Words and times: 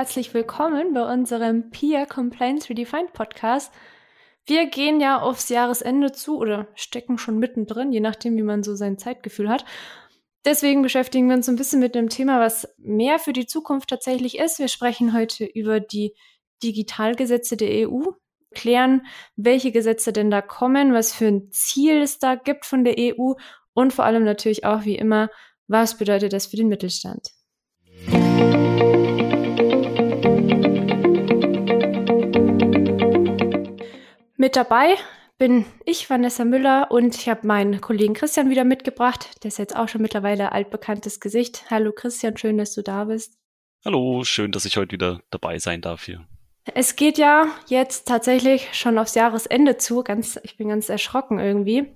herzlich 0.00 0.32
willkommen 0.32 0.94
bei 0.94 1.12
unserem 1.12 1.68
Peer 1.68 2.06
Complaints 2.06 2.70
Redefined 2.70 3.12
Podcast. 3.12 3.70
Wir 4.46 4.64
gehen 4.64 4.98
ja 4.98 5.20
aufs 5.20 5.50
Jahresende 5.50 6.10
zu 6.10 6.38
oder 6.38 6.68
stecken 6.74 7.18
schon 7.18 7.38
mittendrin, 7.38 7.92
je 7.92 8.00
nachdem, 8.00 8.34
wie 8.38 8.42
man 8.42 8.62
so 8.62 8.74
sein 8.74 8.96
Zeitgefühl 8.96 9.50
hat. 9.50 9.66
Deswegen 10.46 10.80
beschäftigen 10.80 11.28
wir 11.28 11.36
uns 11.36 11.50
ein 11.50 11.56
bisschen 11.56 11.80
mit 11.80 11.94
einem 11.94 12.08
Thema, 12.08 12.40
was 12.40 12.66
mehr 12.78 13.18
für 13.18 13.34
die 13.34 13.44
Zukunft 13.44 13.90
tatsächlich 13.90 14.38
ist. 14.38 14.58
Wir 14.58 14.68
sprechen 14.68 15.12
heute 15.12 15.44
über 15.44 15.80
die 15.80 16.14
Digitalgesetze 16.62 17.58
der 17.58 17.86
EU, 17.86 18.12
klären, 18.54 19.02
welche 19.36 19.70
Gesetze 19.70 20.14
denn 20.14 20.30
da 20.30 20.40
kommen, 20.40 20.94
was 20.94 21.12
für 21.12 21.26
ein 21.26 21.50
Ziel 21.50 22.00
es 22.00 22.18
da 22.18 22.36
gibt 22.36 22.64
von 22.64 22.84
der 22.84 22.94
EU 22.98 23.34
und 23.74 23.92
vor 23.92 24.06
allem 24.06 24.24
natürlich 24.24 24.64
auch 24.64 24.86
wie 24.86 24.96
immer, 24.96 25.28
was 25.68 25.98
bedeutet 25.98 26.32
das 26.32 26.46
für 26.46 26.56
den 26.56 26.68
Mittelstand. 26.68 27.28
Mit 34.40 34.56
dabei 34.56 34.94
bin 35.36 35.66
ich, 35.84 36.08
Vanessa 36.08 36.46
Müller, 36.46 36.90
und 36.90 37.14
ich 37.14 37.28
habe 37.28 37.46
meinen 37.46 37.82
Kollegen 37.82 38.14
Christian 38.14 38.48
wieder 38.48 38.64
mitgebracht. 38.64 39.44
Der 39.44 39.48
ist 39.48 39.58
jetzt 39.58 39.76
auch 39.76 39.86
schon 39.86 40.00
mittlerweile 40.00 40.52
altbekanntes 40.52 41.20
Gesicht. 41.20 41.66
Hallo 41.68 41.92
Christian, 41.92 42.38
schön, 42.38 42.56
dass 42.56 42.72
du 42.72 42.80
da 42.80 43.04
bist. 43.04 43.34
Hallo, 43.84 44.24
schön, 44.24 44.50
dass 44.50 44.64
ich 44.64 44.78
heute 44.78 44.92
wieder 44.92 45.20
dabei 45.28 45.58
sein 45.58 45.82
darf 45.82 46.04
hier. 46.04 46.26
Es 46.72 46.96
geht 46.96 47.18
ja 47.18 47.48
jetzt 47.66 48.08
tatsächlich 48.08 48.70
schon 48.72 48.96
aufs 48.96 49.14
Jahresende 49.14 49.76
zu. 49.76 50.02
Ganz, 50.02 50.40
ich 50.42 50.56
bin 50.56 50.70
ganz 50.70 50.88
erschrocken 50.88 51.38
irgendwie. 51.38 51.92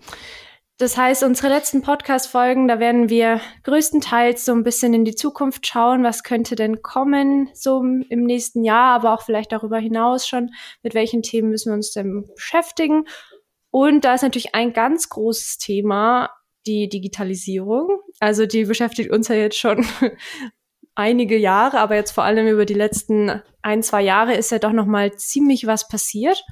Das 0.77 0.97
heißt, 0.97 1.23
unsere 1.23 1.51
letzten 1.51 1.83
Podcast-Folgen, 1.83 2.67
da 2.67 2.81
werden 2.81 3.09
wir 3.09 3.41
größtenteils 3.63 4.45
so 4.45 4.53
ein 4.53 4.65
bisschen 4.65 4.93
in 4.93 5.05
die 5.05 5.15
Zukunft 5.15 5.69
schauen, 5.69 6.03
was 6.03 6.25
könnte 6.25 6.57
denn 6.57 6.83
kommen, 6.83 7.49
so 7.55 7.81
im 7.81 8.25
nächsten 8.25 8.65
Jahr, 8.65 8.97
aber 8.97 9.15
auch 9.15 9.23
vielleicht 9.23 9.53
darüber 9.53 9.79
hinaus 9.79 10.27
schon, 10.27 10.51
mit 10.83 10.95
welchen 10.95 11.23
Themen 11.23 11.51
müssen 11.51 11.71
wir 11.71 11.75
uns 11.75 11.93
denn 11.93 12.27
beschäftigen. 12.35 13.05
Und 13.71 14.05
da 14.05 14.15
ist 14.15 14.23
natürlich 14.23 14.57
ein 14.57 14.73
ganz 14.73 15.09
großes 15.09 15.59
Thema 15.59 16.31
die 16.67 16.89
Digitalisierung. 16.89 18.01
Also 18.19 18.45
die 18.47 18.65
beschäftigt 18.65 19.13
uns 19.13 19.29
ja 19.29 19.37
jetzt 19.37 19.59
schon 19.59 19.87
einige 20.97 21.37
Jahre, 21.37 21.79
aber 21.79 21.95
jetzt 21.95 22.11
vor 22.11 22.25
allem 22.25 22.49
über 22.49 22.65
die 22.65 22.75
letzten 22.75 23.43
ein, 23.63 23.85
zwei 23.85 24.03
Jahre 24.03 24.35
ist 24.35 24.51
ja 24.51 24.59
doch 24.59 24.73
noch 24.73 24.87
mal 24.87 25.15
ziemlich 25.15 25.69
was 25.69 25.87
passiert. 25.87 26.45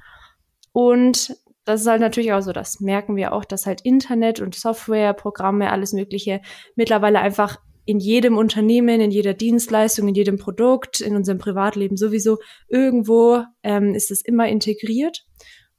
Und 0.73 1.37
das 1.65 1.83
ist 1.83 1.87
halt 1.87 2.01
natürlich 2.01 2.33
auch 2.33 2.43
so, 2.43 2.53
das 2.53 2.81
merken 2.81 3.17
wir 3.17 3.33
auch, 3.33 3.45
dass 3.45 3.67
halt 3.67 3.83
Internet 3.83 4.41
und 4.41 4.55
Software, 4.55 5.13
Programme, 5.13 5.71
alles 5.71 5.93
Mögliche 5.93 6.41
mittlerweile 6.75 7.21
einfach 7.21 7.59
in 7.85 7.99
jedem 7.99 8.37
Unternehmen, 8.37 9.01
in 9.01 9.11
jeder 9.11 9.35
Dienstleistung, 9.35 10.09
in 10.09 10.15
jedem 10.15 10.39
Produkt, 10.39 11.01
in 11.01 11.17
unserem 11.17 11.39
Privatleben 11.39 11.97
sowieso 11.97 12.39
irgendwo 12.69 13.43
ähm, 13.63 13.95
ist 13.95 14.11
es 14.11 14.25
immer 14.25 14.49
integriert. 14.49 15.25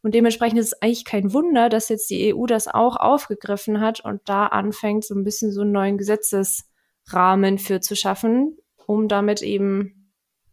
Und 0.01 0.13
dementsprechend 0.13 0.59
ist 0.59 0.73
es 0.73 0.81
eigentlich 0.81 1.05
kein 1.05 1.31
Wunder, 1.31 1.69
dass 1.69 1.87
jetzt 1.87 2.09
die 2.09 2.33
EU 2.33 2.45
das 2.45 2.67
auch 2.67 2.97
aufgegriffen 2.97 3.79
hat 3.79 4.03
und 4.03 4.21
da 4.25 4.47
anfängt, 4.47 5.05
so 5.05 5.15
ein 5.15 5.23
bisschen 5.23 5.53
so 5.53 5.61
einen 5.61 5.71
neuen 5.71 5.97
Gesetzesrahmen 5.97 7.57
für 7.57 7.79
zu 7.79 7.95
schaffen, 7.95 8.57
um 8.85 9.07
damit 9.07 9.41
eben 9.41 10.02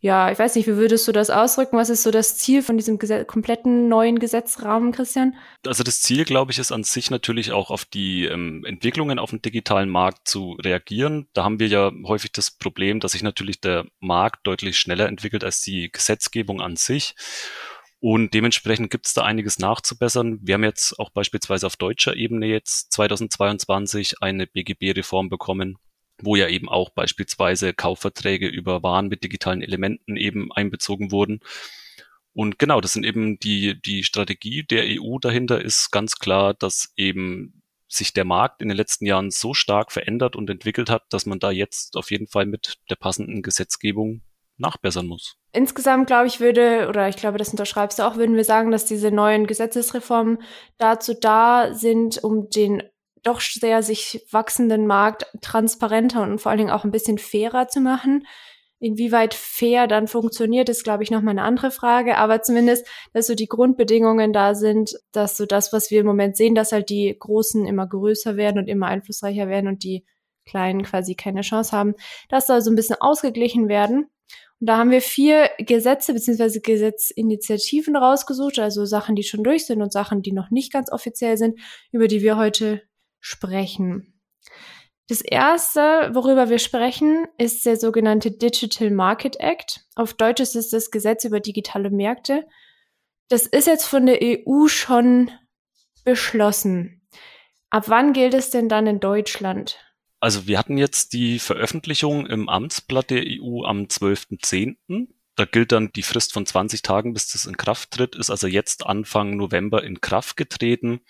ja, 0.03 0.33
ich 0.33 0.39
weiß 0.39 0.55
nicht, 0.55 0.67
wie 0.67 0.77
würdest 0.77 1.07
du 1.07 1.13
das 1.13 1.29
ausdrücken? 1.29 1.77
Was 1.77 1.91
ist 1.91 2.03
so 2.03 2.11
das 2.11 2.39
Ziel 2.39 2.63
von 2.63 2.79
diesem 2.79 2.99
Gesetz 2.99 3.27
kompletten 3.27 3.89
neuen 3.89 4.19
Gesetzrahmen, 4.19 4.93
Christian? 4.93 5.35
Also 5.67 5.85
das 5.85 6.01
Ziel, 6.01 6.25
glaube 6.25 6.53
ich, 6.53 6.59
ist 6.59 6.73
an 6.73 6.85
sich 6.85 7.11
natürlich 7.11 7.53
auch 7.53 7.71
auf 7.71 7.85
die 7.85 8.25
ähm, 8.25 8.65
Entwicklungen 8.65 9.19
auf 9.19 9.29
dem 9.29 9.43
digitalen 9.43 9.91
Markt 9.91 10.27
zu 10.27 10.53
reagieren. 10.53 11.29
Da 11.35 11.45
haben 11.45 11.61
wir 11.61 11.69
ja 11.69 11.93
häufig 12.07 12.33
das 12.33 12.51
Problem, 12.51 13.01
dass 13.01 13.13
sich 13.13 13.23
natürlich 13.23 13.61
der 13.61 13.85
Markt 14.01 14.47
deutlich 14.47 14.79
schneller 14.79 15.07
entwickelt 15.07 15.45
als 15.45 15.61
die 15.61 15.93
Gesetzgebung 15.93 16.63
an 16.63 16.77
sich. 16.77 17.15
Und 18.01 18.33
dementsprechend 18.33 18.91
gibt 18.91 19.07
es 19.07 19.13
da 19.13 19.25
einiges 19.25 19.59
nachzubessern. 19.59 20.39
Wir 20.43 20.55
haben 20.55 20.65
jetzt 20.65 20.99
auch 20.99 21.11
beispielsweise 21.11 21.67
auf 21.67 21.77
deutscher 21.77 22.17
Ebene 22.17 22.47
jetzt 22.47 22.91
2022 22.93 24.23
eine 24.23 24.47
BGB-Reform 24.47 25.29
bekommen, 25.29 25.77
wo 26.23 26.37
ja 26.37 26.49
eben 26.49 26.69
auch 26.69 26.91
beispielsweise 26.91 27.73
Kaufverträge 27.73 28.49
über 28.49 28.83
Waren 28.83 29.09
mit 29.09 29.25
digitalen 29.25 29.63
Elementen 29.63 30.17
eben 30.17 30.53
einbezogen 30.53 31.13
wurden. 31.13 31.41
Und 32.33 32.59
genau, 32.59 32.81
das 32.81 32.93
sind 32.93 33.05
eben 33.05 33.39
die, 33.39 33.81
die 33.81 34.05
Strategie 34.05 34.63
der 34.63 34.85
EU 34.87 35.19
dahinter 35.19 35.61
ist 35.61 35.91
ganz 35.91 36.17
klar, 36.17 36.55
dass 36.55 36.93
eben 36.97 37.63
sich 37.89 38.13
der 38.13 38.25
Markt 38.25 38.63
in 38.63 38.69
den 38.69 38.77
letzten 38.77 39.05
Jahren 39.05 39.31
so 39.31 39.53
stark 39.53 39.91
verändert 39.91 40.37
und 40.37 40.49
entwickelt 40.49 40.89
hat, 40.91 41.03
dass 41.11 41.27
man 41.27 41.41
da 41.41 41.51
jetzt 41.51 41.97
auf 41.97 42.11
jeden 42.11 42.29
Fall 42.29 42.47
mit 42.47 42.79
der 42.89 42.95
passenden 42.95 43.43
Gesetzgebung 43.43 44.23
nachbessern 44.59 45.07
muss. 45.07 45.37
Insgesamt 45.53 46.07
glaube 46.07 46.29
ich 46.29 46.39
würde, 46.39 46.87
oder 46.89 47.09
ich 47.09 47.17
glaube, 47.17 47.39
das 47.39 47.49
unterschreibst 47.49 47.99
du 47.99 48.05
auch, 48.05 48.17
würden 48.17 48.37
wir 48.37 48.45
sagen, 48.45 48.71
dass 48.71 48.85
diese 48.85 49.11
neuen 49.11 49.47
Gesetzesreformen 49.47 50.39
dazu 50.79 51.15
da 51.15 51.75
sind, 51.75 52.23
um 52.23 52.49
den 52.51 52.83
doch 53.23 53.41
sehr 53.41 53.83
sich 53.83 54.27
wachsenden 54.31 54.87
Markt 54.87 55.27
transparenter 55.41 56.23
und 56.23 56.41
vor 56.41 56.51
allen 56.51 56.59
Dingen 56.59 56.71
auch 56.71 56.85
ein 56.85 56.91
bisschen 56.91 57.19
fairer 57.19 57.69
zu 57.69 57.81
machen. 57.81 58.27
Inwieweit 58.83 59.35
fair 59.35 59.87
dann 59.87 60.09
funktioniert, 60.09 60.71
ist, 60.71 60.85
glaube 60.85 61.03
ich, 61.03 61.11
nochmal 61.11 61.33
eine 61.33 61.43
andere 61.43 61.71
Frage. 61.71 62.17
Aber 62.17 62.41
zumindest, 62.41 62.87
dass 63.13 63.27
so 63.27 63.35
die 63.35 63.47
Grundbedingungen 63.47 64.33
da 64.33 64.55
sind, 64.55 64.99
dass 65.13 65.37
so 65.37 65.45
das, 65.45 65.73
was 65.73 65.91
wir 65.91 66.01
im 66.01 66.07
Moment 66.07 66.37
sehen, 66.37 66.55
dass 66.55 66.73
halt 66.73 66.89
die 66.89 67.15
Großen 67.19 67.67
immer 67.67 67.87
größer 67.87 68.37
werden 68.37 68.59
und 68.59 68.69
immer 68.69 68.87
einflussreicher 68.87 69.49
werden 69.49 69.69
und 69.69 69.85
die 69.85 70.07
Kleinen 70.47 70.83
quasi 70.83 71.15
keine 71.15 71.43
Chance 71.43 71.77
haben, 71.77 71.95
das 72.31 72.47
soll 72.47 72.63
so 72.63 72.71
ein 72.71 72.77
bisschen 72.77 72.97
ausgeglichen 72.99 73.69
werden. 73.69 74.07
Und 74.61 74.67
da 74.67 74.79
haben 74.79 74.91
wir 74.91 75.01
vier 75.03 75.51
Gesetze 75.59 76.13
bzw. 76.13 76.61
Gesetzinitiativen 76.61 77.97
rausgesucht, 77.97 78.59
also 78.59 78.85
Sachen, 78.85 79.15
die 79.15 79.23
schon 79.23 79.43
durch 79.43 79.67
sind 79.67 79.81
und 79.81 79.93
Sachen, 79.93 80.23
die 80.23 80.33
noch 80.33 80.51
nicht 80.51 80.73
ganz 80.73 80.91
offiziell 80.93 81.37
sind, 81.37 81.59
über 81.93 82.09
die 82.09 82.23
wir 82.23 82.37
heute 82.37 82.83
sprechen. 83.21 84.21
Das 85.09 85.21
erste, 85.21 86.11
worüber 86.13 86.51
wir 86.51 86.61
sprechen, 86.61 87.27
ist 87.37 87.67
der 87.67 87.77
sogenannte 87.77 88.31
Digital 88.31 88.91
Market 88.91 89.41
Act. 89.41 89.81
Auf 89.97 90.15
Deutsch 90.15 90.41
ist 90.41 90.55
es 90.55 90.71
das 90.71 90.91
Gesetz 90.91 91.25
über 91.25 91.41
digitale 91.41 91.91
Märkte. 91.91 92.47
Das 93.29 93.47
ist 93.47 93.67
jetzt 93.67 93.87
von 93.87 94.07
der 94.07 94.21
EU 94.23 94.69
schon 94.69 95.31
beschlossen. 96.05 97.03
Ab 97.71 97.85
wann 97.89 98.13
gilt 98.13 98.35
es 98.35 98.51
denn 98.51 98.69
dann 98.69 98.87
in 98.87 99.01
Deutschland? 99.01 99.79
Also 100.21 100.47
wir 100.47 100.59
hatten 100.59 100.79
jetzt 100.79 101.13
die 101.13 101.39
Veröffentlichung 101.39 102.27
im 102.27 102.49
Amtsblatt 102.49 103.11
der 103.11 103.25
EU 103.27 103.65
am 103.65 103.85
12.10. 103.85 105.09
Da 105.35 105.45
gilt 105.45 105.73
dann 105.73 105.91
die 105.93 106.03
Frist 106.03 106.33
von 106.33 106.47
20 106.47 106.83
Tagen, 106.83 107.15
bis 107.15 107.31
das 107.33 107.47
in 107.47 107.57
Kraft 107.57 107.93
tritt, 107.93 108.15
ist 108.15 108.31
also 108.31 108.47
jetzt 108.47 108.87
Anfang 108.87 109.37
November 109.37 109.83
in 109.83 110.01
Kraft 110.01 110.37
getreten 110.37 111.01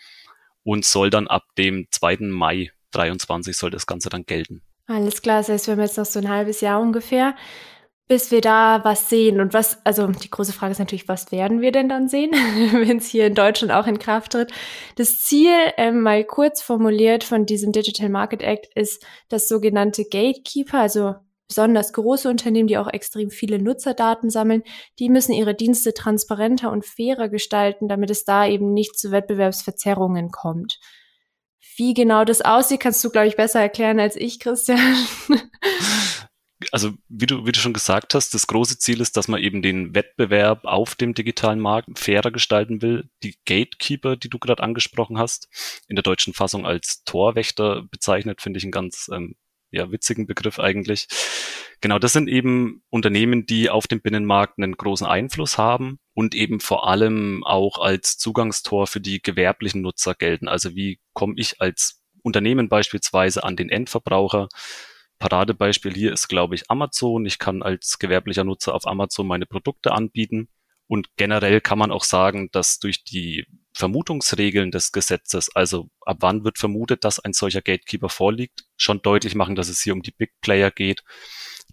und 0.70 0.84
soll 0.84 1.10
dann 1.10 1.26
ab 1.26 1.42
dem 1.58 1.88
2. 1.90 2.18
Mai 2.20 2.70
23 2.92 3.56
soll 3.56 3.72
das 3.72 3.86
Ganze 3.86 4.08
dann 4.08 4.24
gelten. 4.24 4.62
Alles 4.86 5.20
klar, 5.20 5.38
das 5.38 5.48
heißt, 5.48 5.66
wir 5.66 5.72
haben 5.72 5.80
jetzt 5.80 5.98
noch 5.98 6.06
so 6.06 6.20
ein 6.20 6.28
halbes 6.28 6.60
Jahr 6.60 6.80
ungefähr, 6.80 7.34
bis 8.06 8.30
wir 8.30 8.40
da 8.40 8.84
was 8.84 9.10
sehen. 9.10 9.40
Und 9.40 9.52
was, 9.52 9.84
also 9.84 10.06
die 10.06 10.30
große 10.30 10.52
Frage 10.52 10.70
ist 10.70 10.78
natürlich, 10.78 11.08
was 11.08 11.32
werden 11.32 11.60
wir 11.60 11.72
denn 11.72 11.88
dann 11.88 12.08
sehen, 12.08 12.30
wenn 12.72 12.98
es 12.98 13.08
hier 13.08 13.26
in 13.26 13.34
Deutschland 13.34 13.72
auch 13.72 13.88
in 13.88 13.98
Kraft 13.98 14.30
tritt? 14.30 14.52
Das 14.94 15.18
Ziel, 15.18 15.52
ähm, 15.76 16.02
mal 16.02 16.22
kurz 16.22 16.62
formuliert 16.62 17.24
von 17.24 17.46
diesem 17.46 17.72
Digital 17.72 18.08
Market 18.08 18.42
Act, 18.42 18.68
ist 18.76 19.04
das 19.28 19.48
sogenannte 19.48 20.04
Gatekeeper, 20.04 20.78
also 20.78 21.16
besonders 21.50 21.92
große 21.92 22.30
Unternehmen, 22.30 22.68
die 22.68 22.78
auch 22.78 22.86
extrem 22.86 23.28
viele 23.28 23.60
Nutzerdaten 23.60 24.30
sammeln, 24.30 24.62
die 25.00 25.08
müssen 25.08 25.32
ihre 25.32 25.52
Dienste 25.52 25.92
transparenter 25.92 26.70
und 26.70 26.86
fairer 26.86 27.28
gestalten, 27.28 27.88
damit 27.88 28.08
es 28.10 28.24
da 28.24 28.46
eben 28.46 28.72
nicht 28.72 28.96
zu 28.96 29.10
Wettbewerbsverzerrungen 29.10 30.30
kommt. 30.30 30.78
Wie 31.76 31.92
genau 31.92 32.24
das 32.24 32.40
aussieht, 32.40 32.78
kannst 32.78 33.02
du, 33.02 33.10
glaube 33.10 33.26
ich, 33.26 33.34
besser 33.34 33.60
erklären 33.60 33.98
als 33.98 34.14
ich, 34.14 34.38
Christian. 34.38 34.78
Also 36.72 36.92
wie 37.08 37.24
du, 37.24 37.46
wie 37.46 37.52
du 37.52 37.58
schon 37.58 37.72
gesagt 37.72 38.12
hast, 38.12 38.34
das 38.34 38.46
große 38.46 38.78
Ziel 38.78 39.00
ist, 39.00 39.16
dass 39.16 39.28
man 39.28 39.40
eben 39.40 39.62
den 39.62 39.94
Wettbewerb 39.94 40.66
auf 40.66 40.94
dem 40.94 41.14
digitalen 41.14 41.58
Markt 41.58 41.98
fairer 41.98 42.30
gestalten 42.30 42.82
will. 42.82 43.08
Die 43.22 43.34
Gatekeeper, 43.46 44.16
die 44.16 44.28
du 44.28 44.38
gerade 44.38 44.62
angesprochen 44.62 45.18
hast, 45.18 45.48
in 45.88 45.96
der 45.96 46.02
deutschen 46.02 46.34
Fassung 46.34 46.66
als 46.66 47.02
Torwächter 47.04 47.84
bezeichnet, 47.90 48.42
finde 48.42 48.58
ich 48.58 48.64
einen 48.64 48.72
ganz 48.72 49.08
ähm, 49.10 49.36
ja, 49.70 49.90
witzigen 49.90 50.26
Begriff 50.26 50.58
eigentlich. 50.58 51.08
Genau, 51.80 51.98
das 51.98 52.12
sind 52.12 52.28
eben 52.28 52.82
Unternehmen, 52.90 53.46
die 53.46 53.70
auf 53.70 53.86
dem 53.86 54.02
Binnenmarkt 54.02 54.58
einen 54.58 54.76
großen 54.76 55.06
Einfluss 55.06 55.56
haben 55.56 55.98
und 56.12 56.34
eben 56.34 56.60
vor 56.60 56.86
allem 56.86 57.42
auch 57.44 57.78
als 57.78 58.18
Zugangstor 58.18 58.86
für 58.86 59.00
die 59.00 59.22
gewerblichen 59.22 59.80
Nutzer 59.80 60.14
gelten. 60.14 60.46
Also 60.48 60.74
wie 60.74 61.00
komme 61.14 61.34
ich 61.36 61.60
als 61.60 62.02
Unternehmen 62.22 62.68
beispielsweise 62.68 63.44
an 63.44 63.56
den 63.56 63.70
Endverbraucher? 63.70 64.48
Paradebeispiel 65.18 65.94
hier 65.94 66.12
ist, 66.12 66.28
glaube 66.28 66.54
ich, 66.54 66.70
Amazon. 66.70 67.24
Ich 67.24 67.38
kann 67.38 67.62
als 67.62 67.98
gewerblicher 67.98 68.44
Nutzer 68.44 68.74
auf 68.74 68.86
Amazon 68.86 69.26
meine 69.26 69.46
Produkte 69.46 69.92
anbieten. 69.92 70.48
Und 70.86 71.08
generell 71.16 71.60
kann 71.60 71.78
man 71.78 71.92
auch 71.92 72.04
sagen, 72.04 72.50
dass 72.52 72.78
durch 72.78 73.04
die 73.04 73.46
Vermutungsregeln 73.72 74.70
des 74.70 74.92
Gesetzes, 74.92 75.54
also 75.54 75.88
ab 76.00 76.18
wann 76.20 76.44
wird 76.44 76.58
vermutet, 76.58 77.04
dass 77.04 77.20
ein 77.20 77.32
solcher 77.32 77.62
Gatekeeper 77.62 78.08
vorliegt, 78.08 78.64
schon 78.76 79.02
deutlich 79.02 79.34
machen, 79.34 79.54
dass 79.54 79.68
es 79.68 79.80
hier 79.80 79.92
um 79.92 80.02
die 80.02 80.10
Big 80.10 80.32
Player 80.40 80.70
geht. 80.70 81.02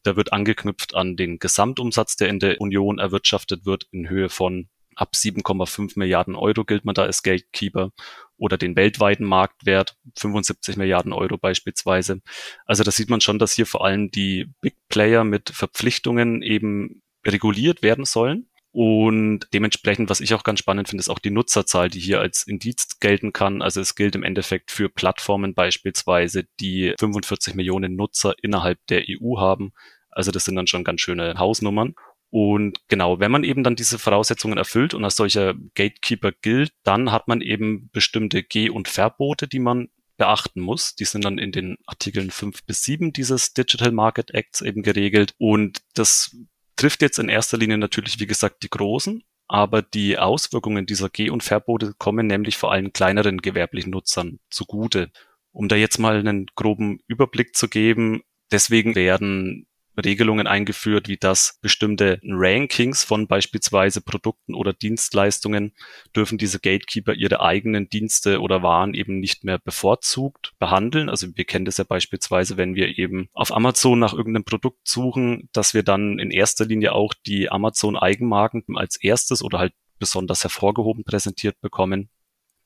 Da 0.03 0.15
wird 0.15 0.31
angeknüpft 0.31 0.95
an 0.95 1.15
den 1.15 1.39
Gesamtumsatz, 1.39 2.15
der 2.15 2.29
in 2.29 2.39
der 2.39 2.61
Union 2.61 2.99
erwirtschaftet 2.99 3.65
wird, 3.65 3.87
in 3.91 4.09
Höhe 4.09 4.29
von 4.29 4.69
ab 4.97 5.11
7,5 5.13 5.93
Milliarden 5.95 6.35
Euro 6.35 6.65
gilt 6.65 6.83
man 6.83 6.95
da 6.95 7.03
als 7.03 7.21
Gatekeeper 7.21 7.91
oder 8.37 8.57
den 8.57 8.75
weltweiten 8.75 9.25
Marktwert, 9.25 9.95
75 10.15 10.75
Milliarden 10.75 11.13
Euro 11.13 11.37
beispielsweise. 11.37 12.21
Also 12.65 12.83
da 12.83 12.91
sieht 12.91 13.09
man 13.09 13.21
schon, 13.21 13.39
dass 13.39 13.53
hier 13.53 13.65
vor 13.65 13.85
allem 13.85 14.09
die 14.09 14.49
Big 14.59 14.75
Player 14.89 15.23
mit 15.23 15.49
Verpflichtungen 15.49 16.41
eben 16.41 17.03
reguliert 17.25 17.83
werden 17.83 18.05
sollen. 18.05 18.49
Und 18.79 19.47
dementsprechend, 19.55 20.07
was 20.11 20.19
ich 20.19 20.35
auch 20.35 20.43
ganz 20.43 20.59
spannend 20.59 20.87
finde, 20.87 21.01
ist 21.01 21.09
auch 21.09 21.17
die 21.17 21.31
Nutzerzahl, 21.31 21.89
die 21.89 21.99
hier 21.99 22.19
als 22.19 22.43
Indiz 22.43 22.99
gelten 22.99 23.33
kann. 23.33 23.63
Also 23.63 23.81
es 23.81 23.95
gilt 23.95 24.13
im 24.13 24.21
Endeffekt 24.21 24.69
für 24.69 24.87
Plattformen 24.87 25.55
beispielsweise, 25.55 26.43
die 26.59 26.93
45 26.99 27.55
Millionen 27.55 27.95
Nutzer 27.95 28.35
innerhalb 28.39 28.77
der 28.85 29.05
EU 29.09 29.39
haben. 29.39 29.71
Also 30.11 30.29
das 30.29 30.45
sind 30.45 30.53
dann 30.57 30.67
schon 30.67 30.83
ganz 30.83 31.01
schöne 31.01 31.39
Hausnummern. 31.39 31.95
Und 32.29 32.77
genau, 32.87 33.19
wenn 33.19 33.31
man 33.31 33.43
eben 33.43 33.63
dann 33.63 33.75
diese 33.75 33.97
Voraussetzungen 33.97 34.59
erfüllt 34.59 34.93
und 34.93 35.03
als 35.03 35.15
solcher 35.15 35.55
Gatekeeper 35.73 36.31
gilt, 36.43 36.69
dann 36.83 37.11
hat 37.11 37.27
man 37.27 37.41
eben 37.41 37.89
bestimmte 37.93 38.43
Geh- 38.43 38.69
und 38.69 38.87
Verbote, 38.87 39.47
die 39.47 39.57
man 39.57 39.87
beachten 40.17 40.61
muss. 40.61 40.93
Die 40.93 41.05
sind 41.05 41.25
dann 41.25 41.39
in 41.39 41.51
den 41.51 41.77
Artikeln 41.87 42.29
5 42.29 42.63
bis 42.65 42.83
7 42.83 43.11
dieses 43.11 43.55
Digital 43.55 43.91
Market 43.91 44.35
Acts 44.35 44.61
eben 44.61 44.83
geregelt. 44.83 45.33
Und 45.39 45.79
das 45.95 46.37
trifft 46.77 47.01
jetzt 47.01 47.19
in 47.19 47.29
erster 47.29 47.57
Linie 47.57 47.77
natürlich, 47.77 48.19
wie 48.19 48.27
gesagt, 48.27 48.63
die 48.63 48.69
Großen, 48.69 49.23
aber 49.47 49.81
die 49.81 50.17
Auswirkungen 50.17 50.85
dieser 50.85 51.09
Geh- 51.09 51.29
und 51.29 51.43
Verbote 51.43 51.93
kommen 51.97 52.27
nämlich 52.27 52.57
vor 52.57 52.71
allem 52.71 52.93
kleineren 52.93 53.39
gewerblichen 53.39 53.91
Nutzern 53.91 54.39
zugute. 54.49 55.11
Um 55.51 55.67
da 55.67 55.75
jetzt 55.75 55.97
mal 55.97 56.17
einen 56.17 56.47
groben 56.55 56.99
Überblick 57.07 57.55
zu 57.55 57.67
geben, 57.67 58.21
deswegen 58.51 58.95
werden 58.95 59.67
Regelungen 60.05 60.47
eingeführt, 60.47 61.07
wie 61.07 61.17
das 61.17 61.57
bestimmte 61.61 62.19
Rankings 62.23 63.03
von 63.03 63.27
beispielsweise 63.27 64.01
Produkten 64.01 64.53
oder 64.53 64.73
Dienstleistungen 64.73 65.73
dürfen 66.15 66.37
diese 66.37 66.59
Gatekeeper 66.59 67.13
ihre 67.13 67.41
eigenen 67.41 67.89
Dienste 67.89 68.41
oder 68.41 68.61
Waren 68.63 68.93
eben 68.93 69.19
nicht 69.19 69.43
mehr 69.43 69.59
bevorzugt 69.59 70.53
behandeln. 70.59 71.09
Also 71.09 71.27
wir 71.35 71.45
kennen 71.45 71.65
das 71.65 71.77
ja 71.77 71.83
beispielsweise, 71.83 72.57
wenn 72.57 72.75
wir 72.75 72.97
eben 72.97 73.29
auf 73.33 73.51
Amazon 73.51 73.99
nach 73.99 74.13
irgendeinem 74.13 74.45
Produkt 74.45 74.87
suchen, 74.87 75.49
dass 75.53 75.73
wir 75.73 75.83
dann 75.83 76.19
in 76.19 76.31
erster 76.31 76.65
Linie 76.65 76.93
auch 76.93 77.13
die 77.25 77.49
Amazon 77.49 77.97
Eigenmarken 77.97 78.63
als 78.75 78.97
erstes 78.97 79.43
oder 79.43 79.59
halt 79.59 79.73
besonders 79.99 80.43
hervorgehoben 80.43 81.03
präsentiert 81.03 81.59
bekommen. 81.61 82.09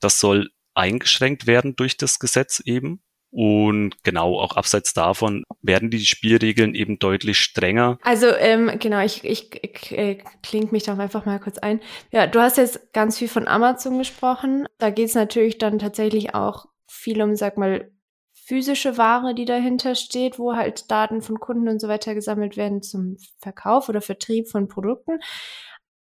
Das 0.00 0.20
soll 0.20 0.50
eingeschränkt 0.74 1.46
werden 1.46 1.76
durch 1.76 1.96
das 1.96 2.18
Gesetz 2.18 2.60
eben. 2.60 3.02
Und 3.34 4.04
genau, 4.04 4.38
auch 4.38 4.56
abseits 4.56 4.92
davon 4.92 5.44
werden 5.62 5.88
die 5.88 6.04
Spielregeln 6.04 6.74
eben 6.74 6.98
deutlich 6.98 7.38
strenger. 7.38 7.98
Also 8.02 8.26
ähm, 8.26 8.70
genau, 8.78 9.00
ich, 9.00 9.24
ich, 9.24 9.58
ich 9.64 9.92
äh, 9.92 10.18
klinge 10.42 10.68
mich 10.70 10.82
doch 10.82 10.98
einfach 10.98 11.24
mal 11.24 11.40
kurz 11.40 11.56
ein. 11.56 11.80
Ja, 12.10 12.26
du 12.26 12.40
hast 12.40 12.58
jetzt 12.58 12.92
ganz 12.92 13.16
viel 13.16 13.28
von 13.28 13.48
Amazon 13.48 13.96
gesprochen. 13.96 14.68
Da 14.76 14.90
geht 14.90 15.08
es 15.08 15.14
natürlich 15.14 15.56
dann 15.56 15.78
tatsächlich 15.78 16.34
auch 16.34 16.66
viel 16.86 17.22
um, 17.22 17.34
sag 17.34 17.56
mal, 17.56 17.90
physische 18.34 18.98
Ware, 18.98 19.34
die 19.34 19.46
dahinter 19.46 19.94
steht, 19.94 20.38
wo 20.38 20.54
halt 20.54 20.90
Daten 20.90 21.22
von 21.22 21.40
Kunden 21.40 21.68
und 21.68 21.80
so 21.80 21.88
weiter 21.88 22.14
gesammelt 22.14 22.58
werden 22.58 22.82
zum 22.82 23.16
Verkauf 23.38 23.88
oder 23.88 24.02
Vertrieb 24.02 24.48
von 24.48 24.68
Produkten. 24.68 25.20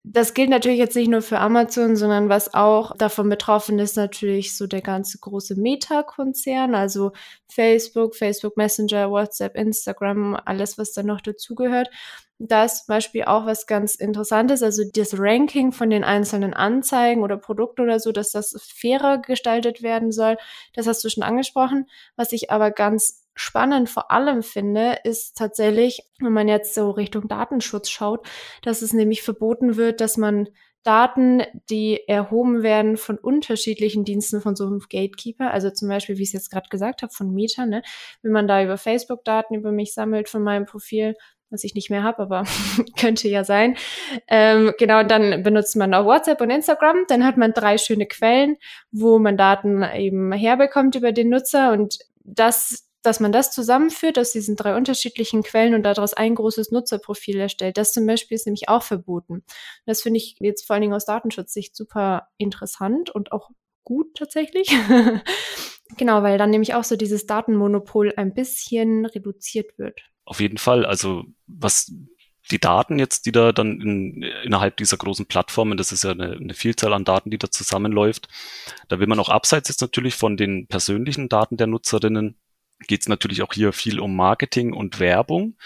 Das 0.04 0.32
gilt 0.32 0.48
natürlich 0.48 0.78
jetzt 0.78 0.96
nicht 0.96 1.08
nur 1.08 1.22
für 1.22 1.38
Amazon, 1.38 1.96
sondern 1.96 2.28
was 2.28 2.54
auch 2.54 2.96
davon 2.96 3.28
betroffen 3.28 3.78
ist, 3.78 3.96
natürlich 3.96 4.56
so 4.56 4.66
der 4.66 4.80
ganze 4.80 5.18
große 5.18 5.56
Meta-Konzern, 5.60 6.74
also 6.74 7.12
Facebook, 7.48 8.14
Facebook 8.16 8.56
Messenger, 8.56 9.10
WhatsApp, 9.10 9.56
Instagram, 9.56 10.38
alles, 10.44 10.78
was 10.78 10.92
da 10.92 11.02
noch 11.02 11.20
dazugehört. 11.20 11.90
Da 12.38 12.64
ist 12.64 12.86
zum 12.86 12.94
Beispiel 12.94 13.24
auch 13.24 13.46
was 13.46 13.66
ganz 13.66 13.96
Interessantes, 13.96 14.62
also 14.62 14.84
das 14.94 15.18
Ranking 15.18 15.72
von 15.72 15.90
den 15.90 16.04
einzelnen 16.04 16.54
Anzeigen 16.54 17.24
oder 17.24 17.36
Produkten 17.36 17.82
oder 17.82 17.98
so, 17.98 18.12
dass 18.12 18.30
das 18.30 18.54
fairer 18.62 19.18
gestaltet 19.18 19.82
werden 19.82 20.12
soll. 20.12 20.36
Das 20.74 20.86
hast 20.86 21.04
du 21.04 21.10
schon 21.10 21.24
angesprochen. 21.24 21.86
Was 22.14 22.30
ich 22.32 22.50
aber 22.52 22.70
ganz 22.70 23.24
spannend 23.38 23.88
vor 23.88 24.10
allem 24.10 24.42
finde, 24.42 24.98
ist 25.04 25.36
tatsächlich, 25.36 26.02
wenn 26.20 26.32
man 26.32 26.48
jetzt 26.48 26.74
so 26.74 26.90
Richtung 26.90 27.28
Datenschutz 27.28 27.88
schaut, 27.88 28.26
dass 28.62 28.82
es 28.82 28.92
nämlich 28.92 29.22
verboten 29.22 29.76
wird, 29.76 30.00
dass 30.00 30.16
man 30.16 30.48
Daten, 30.82 31.42
die 31.70 32.00
erhoben 32.08 32.62
werden 32.62 32.96
von 32.96 33.18
unterschiedlichen 33.18 34.04
Diensten 34.04 34.40
von 34.40 34.56
so 34.56 34.66
einem 34.66 34.80
Gatekeeper, 34.80 35.50
also 35.50 35.70
zum 35.70 35.88
Beispiel, 35.88 36.16
wie 36.16 36.22
ich 36.22 36.30
es 36.30 36.34
jetzt 36.34 36.50
gerade 36.50 36.68
gesagt 36.68 37.02
habe, 37.02 37.12
von 37.12 37.32
Meta, 37.32 37.66
ne, 37.66 37.82
wenn 38.22 38.32
man 38.32 38.48
da 38.48 38.62
über 38.62 38.78
Facebook 38.78 39.24
Daten 39.24 39.54
über 39.54 39.70
mich 39.70 39.92
sammelt 39.92 40.28
von 40.28 40.42
meinem 40.42 40.66
Profil, 40.66 41.14
was 41.50 41.64
ich 41.64 41.74
nicht 41.74 41.90
mehr 41.90 42.02
habe, 42.02 42.22
aber 42.22 42.44
könnte 42.98 43.28
ja 43.28 43.44
sein. 43.44 43.76
Ähm, 44.28 44.72
genau, 44.78 45.02
dann 45.02 45.42
benutzt 45.42 45.76
man 45.76 45.94
auch 45.94 46.04
WhatsApp 46.04 46.40
und 46.40 46.50
Instagram. 46.50 47.04
Dann 47.08 47.24
hat 47.24 47.36
man 47.36 47.52
drei 47.52 47.78
schöne 47.78 48.06
Quellen, 48.06 48.56
wo 48.90 49.18
man 49.18 49.36
Daten 49.36 49.82
eben 49.82 50.32
herbekommt 50.32 50.94
über 50.94 51.12
den 51.12 51.28
Nutzer 51.30 51.72
und 51.72 51.98
das 52.20 52.87
dass 53.02 53.20
man 53.20 53.32
das 53.32 53.52
zusammenführt 53.52 54.18
aus 54.18 54.32
diesen 54.32 54.56
drei 54.56 54.76
unterschiedlichen 54.76 55.42
Quellen 55.42 55.74
und 55.74 55.82
daraus 55.82 56.14
ein 56.14 56.34
großes 56.34 56.72
Nutzerprofil 56.72 57.38
erstellt. 57.38 57.76
Das 57.76 57.92
zum 57.92 58.06
Beispiel 58.06 58.34
ist 58.34 58.46
nämlich 58.46 58.68
auch 58.68 58.82
verboten. 58.82 59.44
Das 59.86 60.02
finde 60.02 60.18
ich 60.18 60.36
jetzt 60.40 60.66
vor 60.66 60.74
allen 60.74 60.82
Dingen 60.82 60.94
aus 60.94 61.04
Datenschutzsicht 61.04 61.76
super 61.76 62.28
interessant 62.38 63.10
und 63.10 63.32
auch 63.32 63.50
gut 63.84 64.14
tatsächlich. 64.16 64.68
genau, 65.96 66.22
weil 66.22 66.38
dann 66.38 66.50
nämlich 66.50 66.74
auch 66.74 66.84
so 66.84 66.96
dieses 66.96 67.26
Datenmonopol 67.26 68.14
ein 68.16 68.34
bisschen 68.34 69.06
reduziert 69.06 69.78
wird. 69.78 70.00
Auf 70.24 70.40
jeden 70.40 70.58
Fall. 70.58 70.84
Also 70.84 71.24
was 71.46 71.92
die 72.50 72.58
Daten 72.58 72.98
jetzt, 72.98 73.26
die 73.26 73.32
da 73.32 73.52
dann 73.52 73.80
in, 73.80 74.22
innerhalb 74.44 74.76
dieser 74.76 74.96
großen 74.96 75.26
Plattformen, 75.26 75.76
das 75.76 75.92
ist 75.92 76.04
ja 76.04 76.10
eine, 76.10 76.32
eine, 76.32 76.54
Vielzahl 76.54 76.92
an 76.92 77.04
Daten, 77.04 77.30
die 77.30 77.38
da 77.38 77.50
zusammenläuft, 77.50 78.28
da 78.88 79.00
will 79.00 79.06
man 79.06 79.20
auch 79.20 79.28
abseits 79.28 79.68
jetzt 79.68 79.80
natürlich 79.80 80.14
von 80.14 80.36
den 80.36 80.66
persönlichen 80.66 81.28
Daten 81.28 81.56
der 81.56 81.66
Nutzerinnen 81.66 82.36
geht 82.86 83.02
es 83.02 83.08
natürlich 83.08 83.42
auch 83.42 83.52
hier 83.52 83.72
viel 83.72 84.00
um 84.00 84.14
Marketing 84.14 84.72
und 84.72 85.00
Werbung. 85.00 85.56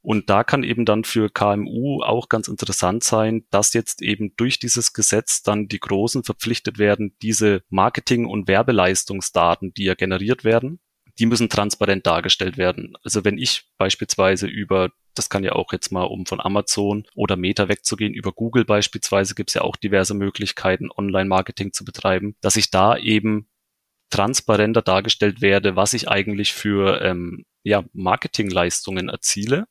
Und 0.00 0.30
da 0.30 0.44
kann 0.44 0.62
eben 0.62 0.84
dann 0.84 1.04
für 1.04 1.28
KMU 1.28 2.02
auch 2.02 2.28
ganz 2.28 2.48
interessant 2.48 3.04
sein, 3.04 3.44
dass 3.50 3.74
jetzt 3.74 4.00
eben 4.00 4.34
durch 4.36 4.58
dieses 4.58 4.92
Gesetz 4.92 5.42
dann 5.42 5.68
die 5.68 5.80
Großen 5.80 6.24
verpflichtet 6.24 6.78
werden, 6.78 7.14
diese 7.20 7.62
Marketing- 7.68 8.26
und 8.26 8.48
Werbeleistungsdaten, 8.48 9.74
die 9.74 9.84
ja 9.84 9.94
generiert 9.94 10.44
werden, 10.44 10.80
die 11.18 11.26
müssen 11.26 11.48
transparent 11.48 12.06
dargestellt 12.06 12.56
werden. 12.56 12.94
Also 13.02 13.24
wenn 13.24 13.38
ich 13.38 13.66
beispielsweise 13.76 14.46
über, 14.46 14.90
das 15.14 15.28
kann 15.28 15.42
ja 15.42 15.52
auch 15.52 15.72
jetzt 15.72 15.90
mal, 15.90 16.04
um 16.04 16.26
von 16.26 16.40
Amazon 16.40 17.04
oder 17.14 17.36
Meta 17.36 17.68
wegzugehen, 17.68 18.14
über 18.14 18.32
Google 18.32 18.64
beispielsweise 18.64 19.34
gibt 19.34 19.50
es 19.50 19.54
ja 19.54 19.62
auch 19.62 19.76
diverse 19.76 20.14
Möglichkeiten, 20.14 20.90
Online-Marketing 20.96 21.72
zu 21.72 21.84
betreiben, 21.84 22.36
dass 22.40 22.56
ich 22.56 22.70
da 22.70 22.96
eben 22.96 23.48
transparenter 24.10 24.82
dargestellt 24.82 25.40
werde, 25.40 25.76
was 25.76 25.92
ich 25.92 26.08
eigentlich 26.08 26.52
für 26.52 27.00
ähm, 27.02 27.44
ja, 27.62 27.84
Marketingleistungen 27.92 29.08
erziele. 29.08 29.66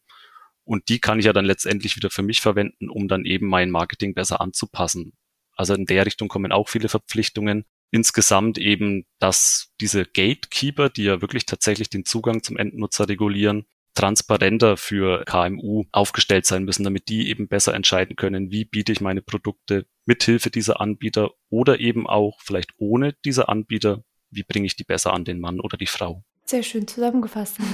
Und 0.64 0.90
die 0.90 1.00
kann 1.00 1.20
ich 1.20 1.26
ja 1.26 1.34
dann 1.34 1.46
letztendlich 1.46 1.96
wieder 1.96 2.10
für 2.10 2.24
mich 2.24 2.42
verwenden, 2.42 2.90
um 2.90 3.08
dann 3.08 3.26
eben 3.26 3.48
mein 3.48 3.72
Marketing 3.72 4.14
besser 4.14 4.42
anzupassen. 4.42 5.14
Also 5.56 5.74
in 5.74 5.86
der 5.86 6.06
Richtung 6.06 6.28
kommen 6.28 6.52
auch 6.52 6.70
viele 6.70 6.90
Verpflichtungen. 6.90 7.66
Insgesamt 7.90 8.58
eben, 8.58 9.06
dass 9.20 9.72
diese 9.80 10.06
Gatekeeper, 10.06 10.90
die 10.90 11.06
ja 11.06 11.22
wirklich 11.22 11.46
tatsächlich 11.46 11.90
den 11.90 12.06
Zugang 12.06 12.44
zum 12.44 12.58
Endnutzer 12.58 13.08
regulieren, 13.08 13.66
transparenter 13.98 14.78
für 14.78 15.24
KMU 15.26 15.86
aufgestellt 15.92 16.46
sein 16.46 16.66
müssen, 16.66 16.84
damit 16.84 17.10
die 17.10 17.30
eben 17.30 17.48
besser 17.48 17.74
entscheiden 17.74 18.16
können, 18.16 18.52
wie 18.52 18.66
biete 18.66 18.92
ich 18.92 19.02
meine 19.02 19.24
Produkte 19.24 19.88
mithilfe 20.06 20.52
dieser 20.52 20.80
Anbieter 20.80 21.32
oder 21.50 21.80
eben 21.80 22.06
auch 22.08 22.40
vielleicht 22.42 22.74
ohne 22.78 23.16
diese 23.26 23.50
Anbieter 23.50 24.04
wie 24.32 24.44
bringe 24.44 24.66
ich 24.66 24.76
die 24.76 24.84
besser 24.84 25.14
an 25.14 25.26
den 25.26 25.40
Mann 25.40 25.60
oder 25.60 25.78
die 25.78 25.88
Frau. 25.88 26.24
Sehr 26.46 26.64
schön 26.64 26.88
zusammengefasst. 26.88 27.58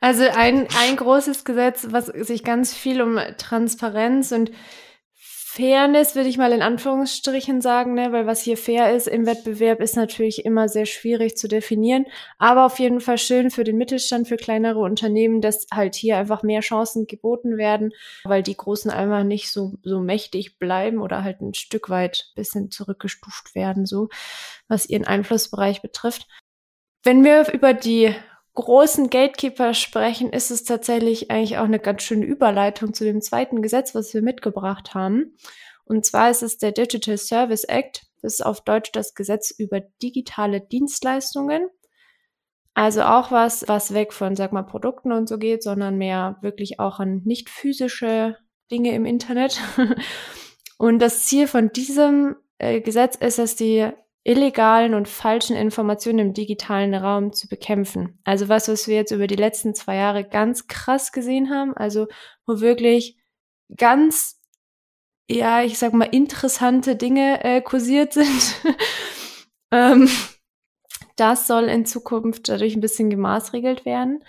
Also 0.00 0.24
ein, 0.24 0.68
ein 0.78 0.96
großes 0.96 1.46
Gesetz, 1.46 1.86
was 1.88 2.06
sich 2.08 2.44
ganz 2.44 2.74
viel 2.74 3.00
um 3.00 3.18
Transparenz 3.38 4.32
und 4.32 4.50
Fairness, 5.54 6.16
würde 6.16 6.28
ich 6.28 6.36
mal 6.36 6.50
in 6.50 6.62
Anführungsstrichen 6.62 7.60
sagen, 7.60 7.94
ne? 7.94 8.10
weil 8.10 8.26
was 8.26 8.42
hier 8.42 8.56
fair 8.56 8.92
ist 8.92 9.06
im 9.06 9.24
Wettbewerb, 9.24 9.80
ist 9.80 9.94
natürlich 9.94 10.44
immer 10.44 10.68
sehr 10.68 10.84
schwierig 10.84 11.36
zu 11.36 11.46
definieren. 11.46 12.06
Aber 12.38 12.66
auf 12.66 12.80
jeden 12.80 12.98
Fall 12.98 13.18
schön 13.18 13.52
für 13.52 13.62
den 13.62 13.76
Mittelstand, 13.76 14.26
für 14.26 14.36
kleinere 14.36 14.80
Unternehmen, 14.80 15.40
dass 15.40 15.68
halt 15.72 15.94
hier 15.94 16.16
einfach 16.16 16.42
mehr 16.42 16.60
Chancen 16.60 17.06
geboten 17.06 17.56
werden, 17.56 17.92
weil 18.24 18.42
die 18.42 18.56
Großen 18.56 18.90
einfach 18.90 19.22
nicht 19.22 19.52
so, 19.52 19.74
so 19.84 20.00
mächtig 20.00 20.58
bleiben 20.58 21.00
oder 21.00 21.22
halt 21.22 21.40
ein 21.40 21.54
Stück 21.54 21.88
weit 21.88 22.32
bisschen 22.34 22.72
zurückgestuft 22.72 23.54
werden, 23.54 23.86
so 23.86 24.08
was 24.66 24.90
ihren 24.90 25.06
Einflussbereich 25.06 25.82
betrifft. 25.82 26.26
Wenn 27.04 27.22
wir 27.22 27.52
über 27.52 27.74
die 27.74 28.12
großen 28.54 29.10
Gatekeeper 29.10 29.74
sprechen, 29.74 30.32
ist 30.32 30.50
es 30.50 30.64
tatsächlich 30.64 31.30
eigentlich 31.30 31.58
auch 31.58 31.64
eine 31.64 31.80
ganz 31.80 32.02
schöne 32.02 32.24
Überleitung 32.24 32.94
zu 32.94 33.04
dem 33.04 33.20
zweiten 33.20 33.62
Gesetz, 33.62 33.94
was 33.94 34.14
wir 34.14 34.22
mitgebracht 34.22 34.94
haben. 34.94 35.36
Und 35.84 36.06
zwar 36.06 36.30
ist 36.30 36.42
es 36.42 36.58
der 36.58 36.72
Digital 36.72 37.18
Service 37.18 37.64
Act. 37.64 38.06
Das 38.22 38.34
ist 38.34 38.46
auf 38.46 38.62
Deutsch 38.62 38.92
das 38.92 39.14
Gesetz 39.14 39.50
über 39.50 39.80
digitale 40.02 40.60
Dienstleistungen. 40.60 41.68
Also 42.74 43.02
auch 43.02 43.30
was, 43.30 43.68
was 43.68 43.94
weg 43.94 44.12
von, 44.12 44.34
sag 44.34 44.52
mal, 44.52 44.62
Produkten 44.62 45.12
und 45.12 45.28
so 45.28 45.38
geht, 45.38 45.62
sondern 45.62 45.96
mehr 45.96 46.38
wirklich 46.40 46.80
auch 46.80 46.98
an 46.98 47.22
nicht 47.24 47.50
physische 47.50 48.36
Dinge 48.70 48.94
im 48.94 49.04
Internet. 49.04 49.60
und 50.78 50.98
das 51.00 51.22
Ziel 51.24 51.46
von 51.46 51.70
diesem 51.70 52.36
äh, 52.58 52.80
Gesetz 52.80 53.16
ist 53.16 53.38
es, 53.38 53.56
die 53.56 53.90
illegalen 54.24 54.94
und 54.94 55.06
falschen 55.06 55.54
Informationen 55.54 56.18
im 56.18 56.32
digitalen 56.32 56.94
Raum 56.94 57.32
zu 57.32 57.46
bekämpfen. 57.46 58.18
Also 58.24 58.48
was, 58.48 58.68
was 58.68 58.88
wir 58.88 58.96
jetzt 58.96 59.12
über 59.12 59.26
die 59.26 59.36
letzten 59.36 59.74
zwei 59.74 59.96
Jahre 59.96 60.24
ganz 60.24 60.66
krass 60.66 61.12
gesehen 61.12 61.50
haben, 61.50 61.76
also 61.76 62.08
wo 62.46 62.60
wirklich 62.60 63.18
ganz, 63.76 64.40
ja, 65.30 65.62
ich 65.62 65.78
sag 65.78 65.92
mal, 65.92 66.06
interessante 66.06 66.96
Dinge 66.96 67.44
äh, 67.44 67.60
kursiert 67.60 68.14
sind. 68.14 68.56
ähm, 69.70 70.08
das 71.16 71.46
soll 71.46 71.64
in 71.64 71.84
Zukunft 71.84 72.48
dadurch 72.48 72.74
ein 72.74 72.80
bisschen 72.80 73.10
gemaßregelt 73.10 73.84
werden. 73.84 74.24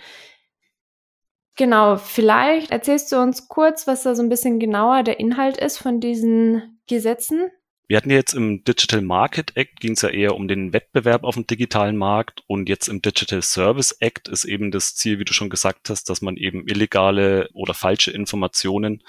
Genau, 1.56 1.96
vielleicht 1.96 2.70
erzählst 2.70 3.10
du 3.12 3.16
uns 3.16 3.48
kurz, 3.48 3.86
was 3.86 4.02
da 4.02 4.14
so 4.14 4.22
ein 4.22 4.28
bisschen 4.28 4.58
genauer 4.58 5.02
der 5.04 5.18
Inhalt 5.20 5.56
ist 5.56 5.78
von 5.78 6.00
diesen 6.00 6.80
Gesetzen. 6.86 7.50
Wir 7.88 7.96
hatten 7.98 8.10
ja 8.10 8.16
jetzt 8.16 8.34
im 8.34 8.64
Digital 8.64 9.00
Market 9.00 9.56
Act 9.56 9.78
ging 9.78 9.92
es 9.92 10.02
ja 10.02 10.08
eher 10.08 10.34
um 10.34 10.48
den 10.48 10.72
Wettbewerb 10.72 11.22
auf 11.22 11.36
dem 11.36 11.46
digitalen 11.46 11.96
Markt 11.96 12.42
und 12.48 12.68
jetzt 12.68 12.88
im 12.88 13.00
Digital 13.00 13.42
Service 13.42 13.92
Act 14.00 14.26
ist 14.26 14.44
eben 14.44 14.72
das 14.72 14.96
Ziel, 14.96 15.20
wie 15.20 15.24
du 15.24 15.32
schon 15.32 15.50
gesagt 15.50 15.88
hast, 15.88 16.10
dass 16.10 16.20
man 16.20 16.36
eben 16.36 16.66
illegale 16.66 17.48
oder 17.52 17.74
falsche 17.74 18.10
Informationen 18.10 19.04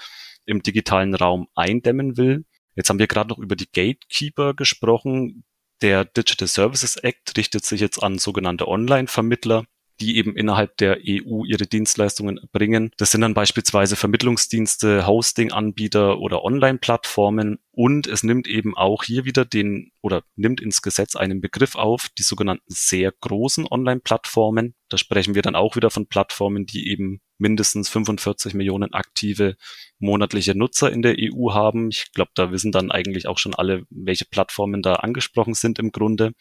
im 0.46 0.62
digitalen 0.62 1.16
Raum 1.16 1.48
eindämmen 1.56 2.16
will. 2.16 2.44
Jetzt 2.76 2.88
haben 2.88 3.00
wir 3.00 3.08
gerade 3.08 3.30
noch 3.30 3.38
über 3.38 3.56
die 3.56 3.66
Gatekeeper 3.66 4.54
gesprochen. 4.54 5.44
Der 5.82 6.04
Digital 6.04 6.46
Services 6.46 6.96
Act 6.96 7.36
richtet 7.36 7.64
sich 7.64 7.80
jetzt 7.80 8.00
an 8.00 8.18
sogenannte 8.18 8.68
Online-Vermittler 8.68 9.64
die 10.00 10.16
eben 10.16 10.36
innerhalb 10.36 10.76
der 10.76 10.98
EU 11.06 11.44
ihre 11.44 11.66
Dienstleistungen 11.66 12.40
bringen. 12.52 12.90
Das 12.96 13.10
sind 13.10 13.20
dann 13.20 13.34
beispielsweise 13.34 13.96
Vermittlungsdienste, 13.96 15.06
Hosting-Anbieter 15.06 16.18
oder 16.18 16.44
Online-Plattformen. 16.44 17.58
Und 17.72 18.06
es 18.06 18.22
nimmt 18.22 18.46
eben 18.46 18.76
auch 18.76 19.04
hier 19.04 19.24
wieder 19.24 19.44
den 19.44 19.92
oder 20.00 20.22
nimmt 20.36 20.60
ins 20.60 20.82
Gesetz 20.82 21.16
einen 21.16 21.40
Begriff 21.40 21.74
auf, 21.74 22.08
die 22.18 22.22
sogenannten 22.22 22.64
sehr 22.68 23.12
großen 23.12 23.66
Online-Plattformen. 23.68 24.74
Da 24.88 24.98
sprechen 24.98 25.34
wir 25.34 25.42
dann 25.42 25.54
auch 25.54 25.76
wieder 25.76 25.90
von 25.90 26.06
Plattformen, 26.06 26.66
die 26.66 26.90
eben 26.90 27.20
mindestens 27.38 27.88
45 27.88 28.54
Millionen 28.54 28.92
aktive 28.92 29.56
monatliche 29.98 30.56
Nutzer 30.56 30.92
in 30.92 31.02
der 31.02 31.16
EU 31.18 31.52
haben. 31.52 31.90
Ich 31.90 32.12
glaube, 32.12 32.30
da 32.34 32.50
wissen 32.50 32.72
dann 32.72 32.90
eigentlich 32.90 33.26
auch 33.28 33.38
schon 33.38 33.54
alle, 33.54 33.84
welche 33.90 34.24
Plattformen 34.24 34.82
da 34.82 34.94
angesprochen 34.94 35.54
sind 35.54 35.78
im 35.78 35.92
Grunde. 35.92 36.32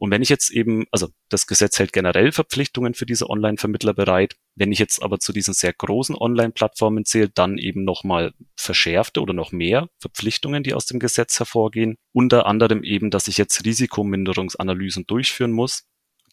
Und 0.00 0.10
wenn 0.10 0.22
ich 0.22 0.30
jetzt 0.30 0.50
eben, 0.50 0.86
also 0.92 1.08
das 1.28 1.46
Gesetz 1.46 1.78
hält 1.78 1.92
generell 1.92 2.32
Verpflichtungen 2.32 2.94
für 2.94 3.04
diese 3.04 3.28
Online-Vermittler 3.28 3.92
bereit. 3.92 4.34
Wenn 4.54 4.72
ich 4.72 4.78
jetzt 4.78 5.02
aber 5.02 5.18
zu 5.18 5.30
diesen 5.30 5.52
sehr 5.52 5.74
großen 5.74 6.16
Online-Plattformen 6.16 7.04
zähle, 7.04 7.28
dann 7.28 7.58
eben 7.58 7.84
nochmal 7.84 8.32
verschärfte 8.56 9.20
oder 9.20 9.34
noch 9.34 9.52
mehr 9.52 9.90
Verpflichtungen, 9.98 10.62
die 10.62 10.72
aus 10.72 10.86
dem 10.86 11.00
Gesetz 11.00 11.38
hervorgehen. 11.38 11.98
Unter 12.12 12.46
anderem 12.46 12.82
eben, 12.82 13.10
dass 13.10 13.28
ich 13.28 13.36
jetzt 13.36 13.66
Risikominderungsanalysen 13.66 15.06
durchführen 15.06 15.52
muss. 15.52 15.84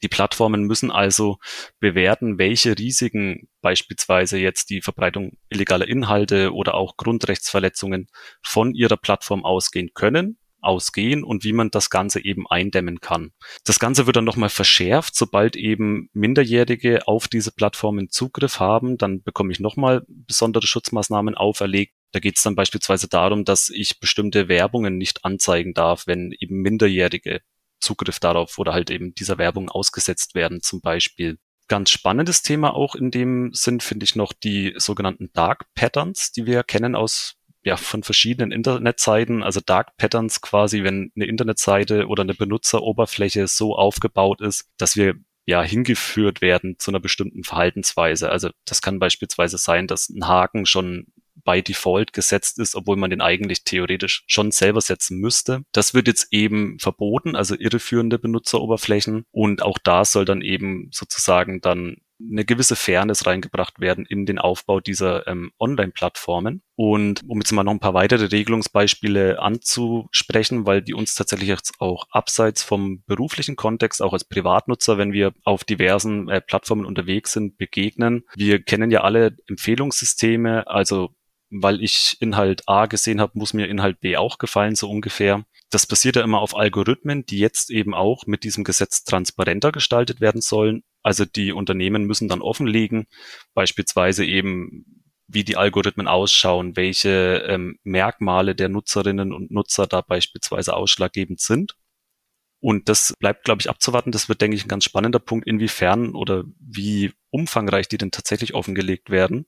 Die 0.01 0.07
Plattformen 0.07 0.61
müssen 0.61 0.89
also 0.89 1.37
bewerten, 1.81 2.37
welche 2.37 2.77
Risiken 2.77 3.49
beispielsweise 3.59 4.37
jetzt 4.37 4.69
die 4.69 4.81
Verbreitung 4.81 5.33
illegaler 5.49 5.89
Inhalte 5.89 6.53
oder 6.53 6.75
auch 6.75 6.95
Grundrechtsverletzungen 6.95 8.07
von 8.41 8.73
ihrer 8.73 8.95
Plattform 8.95 9.43
ausgehen 9.43 9.89
können 9.93 10.37
ausgehen 10.61 11.23
und 11.23 11.43
wie 11.43 11.53
man 11.53 11.71
das 11.71 11.89
Ganze 11.89 12.23
eben 12.23 12.47
eindämmen 12.47 12.99
kann. 12.99 13.31
Das 13.63 13.79
Ganze 13.79 14.05
wird 14.05 14.15
dann 14.15 14.25
nochmal 14.25 14.49
verschärft, 14.49 15.15
sobald 15.15 15.55
eben 15.55 16.09
Minderjährige 16.13 17.07
auf 17.07 17.27
diese 17.27 17.51
Plattformen 17.51 18.09
Zugriff 18.09 18.59
haben, 18.59 18.97
dann 18.97 19.21
bekomme 19.21 19.51
ich 19.51 19.59
nochmal 19.59 20.03
besondere 20.07 20.67
Schutzmaßnahmen 20.67 21.35
auferlegt. 21.35 21.93
Da 22.11 22.19
geht 22.19 22.37
es 22.37 22.43
dann 22.43 22.55
beispielsweise 22.55 23.07
darum, 23.07 23.45
dass 23.45 23.69
ich 23.69 23.99
bestimmte 23.99 24.47
Werbungen 24.47 24.97
nicht 24.97 25.25
anzeigen 25.25 25.73
darf, 25.73 26.07
wenn 26.07 26.33
eben 26.39 26.61
Minderjährige 26.61 27.41
Zugriff 27.79 28.19
darauf 28.19 28.57
oder 28.57 28.73
halt 28.73 28.89
eben 28.89 29.13
dieser 29.13 29.37
Werbung 29.37 29.69
ausgesetzt 29.69 30.35
werden 30.35 30.61
zum 30.61 30.81
Beispiel. 30.81 31.37
Ganz 31.67 31.89
spannendes 31.89 32.43
Thema 32.43 32.73
auch 32.73 32.95
in 32.95 33.11
dem 33.11 33.51
Sinn 33.53 33.81
finde 33.81 34.05
ich 34.05 34.15
noch 34.15 34.31
die 34.31 34.73
sogenannten 34.77 35.31
Dark 35.33 35.65
Patterns, 35.75 36.31
die 36.31 36.45
wir 36.45 36.63
kennen 36.63 36.95
aus 36.95 37.36
ja, 37.67 37.75
von 37.75 38.01
verschiedenen 38.01 38.53
Internetseiten, 38.53 39.43
also 39.43 39.59
Dark 39.59 39.97
Patterns 39.97 40.39
quasi, 40.39 40.83
wenn 40.83 41.11
eine 41.17 41.25
Internetseite 41.25 42.07
oder 42.07 42.23
eine 42.23 42.33
Benutzeroberfläche 42.33 43.45
so 43.47 43.75
aufgebaut 43.75 44.39
ist, 44.39 44.69
dass 44.77 44.95
wir 44.95 45.15
ja 45.45 45.61
hingeführt 45.63 46.39
werden 46.39 46.79
zu 46.79 46.91
einer 46.91 47.01
bestimmten 47.01 47.43
Verhaltensweise. 47.43 48.29
Also 48.31 48.51
das 48.63 48.81
kann 48.81 48.99
beispielsweise 48.99 49.57
sein, 49.57 49.85
dass 49.85 50.07
ein 50.07 50.29
Haken 50.29 50.65
schon 50.65 51.07
by 51.43 51.61
Default 51.61 52.13
gesetzt 52.13 52.57
ist, 52.57 52.73
obwohl 52.73 52.95
man 52.95 53.09
den 53.09 53.19
eigentlich 53.19 53.65
theoretisch 53.65 54.23
schon 54.27 54.51
selber 54.51 54.79
setzen 54.79 55.19
müsste. 55.19 55.63
Das 55.73 55.93
wird 55.93 56.07
jetzt 56.07 56.27
eben 56.31 56.79
verboten, 56.79 57.35
also 57.35 57.53
irreführende 57.53 58.17
Benutzeroberflächen. 58.17 59.25
Und 59.31 59.61
auch 59.61 59.77
da 59.77 60.05
soll 60.05 60.23
dann 60.23 60.41
eben 60.41 60.87
sozusagen 60.93 61.59
dann 61.59 61.97
eine 62.19 62.45
gewisse 62.45 62.75
Fairness 62.75 63.25
reingebracht 63.25 63.79
werden 63.79 64.05
in 64.05 64.25
den 64.25 64.39
Aufbau 64.39 64.79
dieser 64.79 65.27
ähm, 65.27 65.51
Online-Plattformen. 65.59 66.61
Und 66.75 67.21
um 67.27 67.39
jetzt 67.39 67.51
mal 67.51 67.63
noch 67.63 67.71
ein 67.71 67.79
paar 67.79 67.93
weitere 67.93 68.25
Regelungsbeispiele 68.25 69.39
anzusprechen, 69.39 70.65
weil 70.65 70.81
die 70.81 70.93
uns 70.93 71.15
tatsächlich 71.15 71.49
jetzt 71.49 71.75
auch 71.79 72.05
abseits 72.11 72.63
vom 72.63 73.03
beruflichen 73.05 73.55
Kontext, 73.55 74.01
auch 74.01 74.13
als 74.13 74.25
Privatnutzer, 74.25 74.97
wenn 74.97 75.13
wir 75.13 75.33
auf 75.43 75.63
diversen 75.63 76.29
äh, 76.29 76.41
Plattformen 76.41 76.85
unterwegs 76.85 77.33
sind, 77.33 77.57
begegnen. 77.57 78.23
Wir 78.35 78.61
kennen 78.61 78.91
ja 78.91 79.01
alle 79.01 79.37
Empfehlungssysteme, 79.47 80.67
also 80.67 81.11
weil 81.49 81.81
ich 81.81 82.17
Inhalt 82.19 82.67
A 82.67 82.87
gesehen 82.87 83.21
habe, 83.21 83.37
muss 83.37 83.53
mir 83.53 83.67
Inhalt 83.67 83.99
B 84.01 84.17
auch 84.17 84.37
gefallen, 84.37 84.75
so 84.75 84.89
ungefähr. 84.89 85.45
Das 85.69 85.85
basiert 85.85 86.15
ja 86.15 86.23
immer 86.23 86.39
auf 86.39 86.55
Algorithmen, 86.55 87.25
die 87.25 87.39
jetzt 87.39 87.71
eben 87.71 87.93
auch 87.93 88.25
mit 88.25 88.43
diesem 88.43 88.63
Gesetz 88.63 89.03
transparenter 89.03 89.71
gestaltet 89.71 90.21
werden 90.21 90.41
sollen. 90.41 90.83
Also 91.07 91.23
die 91.23 91.53
Unternehmen 91.53 92.03
müssen 92.03 92.27
dann 92.27 92.41
offenlegen, 92.41 93.07
beispielsweise 93.53 94.25
eben, 94.25 95.05
wie 95.29 95.45
die 95.45 95.55
Algorithmen 95.55 96.05
ausschauen, 96.05 96.75
welche 96.75 97.45
ähm, 97.47 97.79
Merkmale 97.85 98.55
der 98.55 98.67
Nutzerinnen 98.67 99.31
und 99.31 99.49
Nutzer 99.49 99.87
da 99.87 100.01
beispielsweise 100.01 100.75
ausschlaggebend 100.75 101.39
sind. 101.39 101.77
Und 102.59 102.89
das 102.89 103.13
bleibt, 103.19 103.45
glaube 103.45 103.61
ich, 103.61 103.69
abzuwarten. 103.69 104.11
Das 104.11 104.27
wird, 104.27 104.41
denke 104.41 104.57
ich, 104.57 104.65
ein 104.65 104.67
ganz 104.67 104.83
spannender 104.83 105.19
Punkt, 105.19 105.47
inwiefern 105.47 106.13
oder 106.13 106.43
wie 106.59 107.13
umfangreich 107.29 107.87
die 107.87 107.97
denn 107.97 108.11
tatsächlich 108.11 108.53
offengelegt 108.53 109.09
werden. 109.09 109.45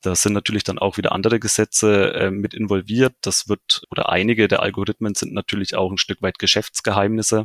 Da 0.00 0.14
sind 0.16 0.32
natürlich 0.32 0.64
dann 0.64 0.78
auch 0.78 0.96
wieder 0.96 1.12
andere 1.12 1.38
Gesetze 1.38 2.14
äh, 2.14 2.30
mit 2.30 2.54
involviert. 2.54 3.14
Das 3.20 3.50
wird, 3.50 3.82
oder 3.90 4.08
einige 4.08 4.48
der 4.48 4.62
Algorithmen 4.62 5.14
sind 5.14 5.34
natürlich 5.34 5.74
auch 5.74 5.90
ein 5.90 5.98
Stück 5.98 6.22
weit 6.22 6.38
Geschäftsgeheimnisse. 6.38 7.44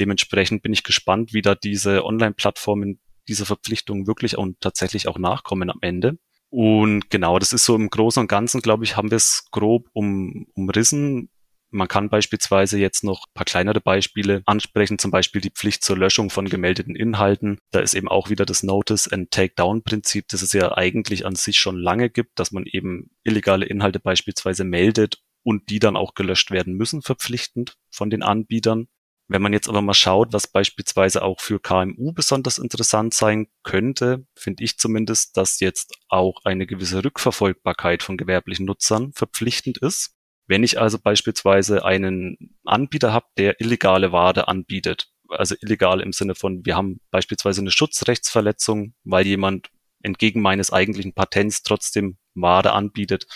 Dementsprechend 0.00 0.62
bin 0.62 0.72
ich 0.72 0.82
gespannt, 0.82 1.32
wie 1.32 1.42
da 1.42 1.54
diese 1.54 2.04
Online-Plattformen 2.04 3.00
dieser 3.28 3.46
Verpflichtung 3.46 4.06
wirklich 4.06 4.38
und 4.38 4.60
tatsächlich 4.60 5.08
auch 5.08 5.18
nachkommen 5.18 5.70
am 5.70 5.78
Ende. 5.80 6.18
Und 6.48 7.10
genau, 7.10 7.38
das 7.38 7.52
ist 7.52 7.64
so 7.64 7.74
im 7.74 7.90
Großen 7.90 8.20
und 8.20 8.28
Ganzen, 8.28 8.60
glaube 8.60 8.84
ich, 8.84 8.96
haben 8.96 9.10
wir 9.10 9.16
es 9.16 9.48
grob 9.50 9.88
um, 9.92 10.46
umrissen. 10.54 11.28
Man 11.70 11.88
kann 11.88 12.08
beispielsweise 12.08 12.78
jetzt 12.78 13.02
noch 13.02 13.26
ein 13.26 13.34
paar 13.34 13.44
kleinere 13.44 13.80
Beispiele 13.80 14.42
ansprechen, 14.46 14.98
zum 14.98 15.10
Beispiel 15.10 15.40
die 15.40 15.50
Pflicht 15.50 15.82
zur 15.82 15.98
Löschung 15.98 16.30
von 16.30 16.48
gemeldeten 16.48 16.94
Inhalten. 16.94 17.58
Da 17.72 17.80
ist 17.80 17.94
eben 17.94 18.08
auch 18.08 18.30
wieder 18.30 18.46
das 18.46 18.62
Notice 18.62 19.12
and 19.12 19.30
Takedown 19.32 19.82
Prinzip, 19.82 20.28
das 20.28 20.42
es 20.42 20.52
ja 20.52 20.76
eigentlich 20.76 21.26
an 21.26 21.34
sich 21.34 21.58
schon 21.58 21.76
lange 21.76 22.08
gibt, 22.08 22.38
dass 22.38 22.52
man 22.52 22.64
eben 22.64 23.10
illegale 23.24 23.66
Inhalte 23.66 23.98
beispielsweise 23.98 24.62
meldet 24.62 25.18
und 25.42 25.68
die 25.68 25.80
dann 25.80 25.96
auch 25.96 26.14
gelöscht 26.14 26.50
werden 26.52 26.74
müssen, 26.74 27.02
verpflichtend 27.02 27.76
von 27.90 28.10
den 28.10 28.22
Anbietern. 28.22 28.86
Wenn 29.28 29.42
man 29.42 29.52
jetzt 29.52 29.68
aber 29.68 29.82
mal 29.82 29.94
schaut, 29.94 30.32
was 30.32 30.46
beispielsweise 30.46 31.22
auch 31.22 31.40
für 31.40 31.58
KMU 31.58 32.12
besonders 32.12 32.58
interessant 32.58 33.12
sein 33.12 33.48
könnte, 33.64 34.24
finde 34.36 34.62
ich 34.62 34.78
zumindest, 34.78 35.36
dass 35.36 35.58
jetzt 35.58 35.94
auch 36.08 36.44
eine 36.44 36.66
gewisse 36.66 37.04
Rückverfolgbarkeit 37.04 38.04
von 38.04 38.16
gewerblichen 38.16 38.66
Nutzern 38.66 39.12
verpflichtend 39.12 39.78
ist. 39.78 40.14
Wenn 40.46 40.62
ich 40.62 40.80
also 40.80 40.98
beispielsweise 41.00 41.84
einen 41.84 42.56
Anbieter 42.64 43.12
habe, 43.12 43.26
der 43.36 43.60
illegale 43.60 44.12
Ware 44.12 44.46
anbietet, 44.46 45.08
also 45.28 45.56
illegal 45.60 46.00
im 46.00 46.12
Sinne 46.12 46.36
von, 46.36 46.64
wir 46.64 46.76
haben 46.76 47.00
beispielsweise 47.10 47.60
eine 47.62 47.72
Schutzrechtsverletzung, 47.72 48.94
weil 49.02 49.26
jemand 49.26 49.70
entgegen 50.02 50.40
meines 50.40 50.72
eigentlichen 50.72 51.14
Patents 51.14 51.64
trotzdem 51.64 52.16
Ware 52.34 52.72
anbietet, 52.72 53.26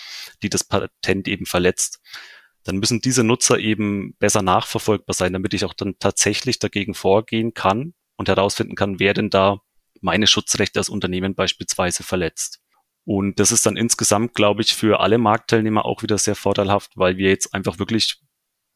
die 0.42 0.50
das 0.50 0.62
Patent 0.62 1.26
eben 1.26 1.47
verletzt, 1.47 2.00
dann 2.64 2.76
müssen 2.76 3.00
diese 3.00 3.24
Nutzer 3.24 3.58
eben 3.58 4.14
besser 4.18 4.42
nachverfolgbar 4.42 5.14
sein, 5.14 5.32
damit 5.32 5.54
ich 5.54 5.64
auch 5.64 5.74
dann 5.74 5.98
tatsächlich 5.98 6.58
dagegen 6.58 6.94
vorgehen 6.94 7.54
kann 7.54 7.94
und 8.16 8.28
herausfinden 8.28 8.74
kann, 8.74 9.00
wer 9.00 9.14
denn 9.14 9.30
da 9.30 9.60
meine 10.00 10.26
Schutzrechte 10.26 10.78
als 10.78 10.88
Unternehmen 10.88 11.34
beispielsweise 11.34 12.02
verletzt. 12.02 12.60
Und 13.04 13.40
das 13.40 13.50
ist 13.50 13.64
dann 13.66 13.76
insgesamt, 13.76 14.34
glaube 14.34 14.62
ich, 14.62 14.74
für 14.74 15.00
alle 15.00 15.18
Marktteilnehmer 15.18 15.84
auch 15.84 16.02
wieder 16.02 16.18
sehr 16.18 16.36
vorteilhaft, 16.36 16.92
weil 16.96 17.16
wir 17.16 17.30
jetzt 17.30 17.54
einfach 17.54 17.78
wirklich 17.78 18.20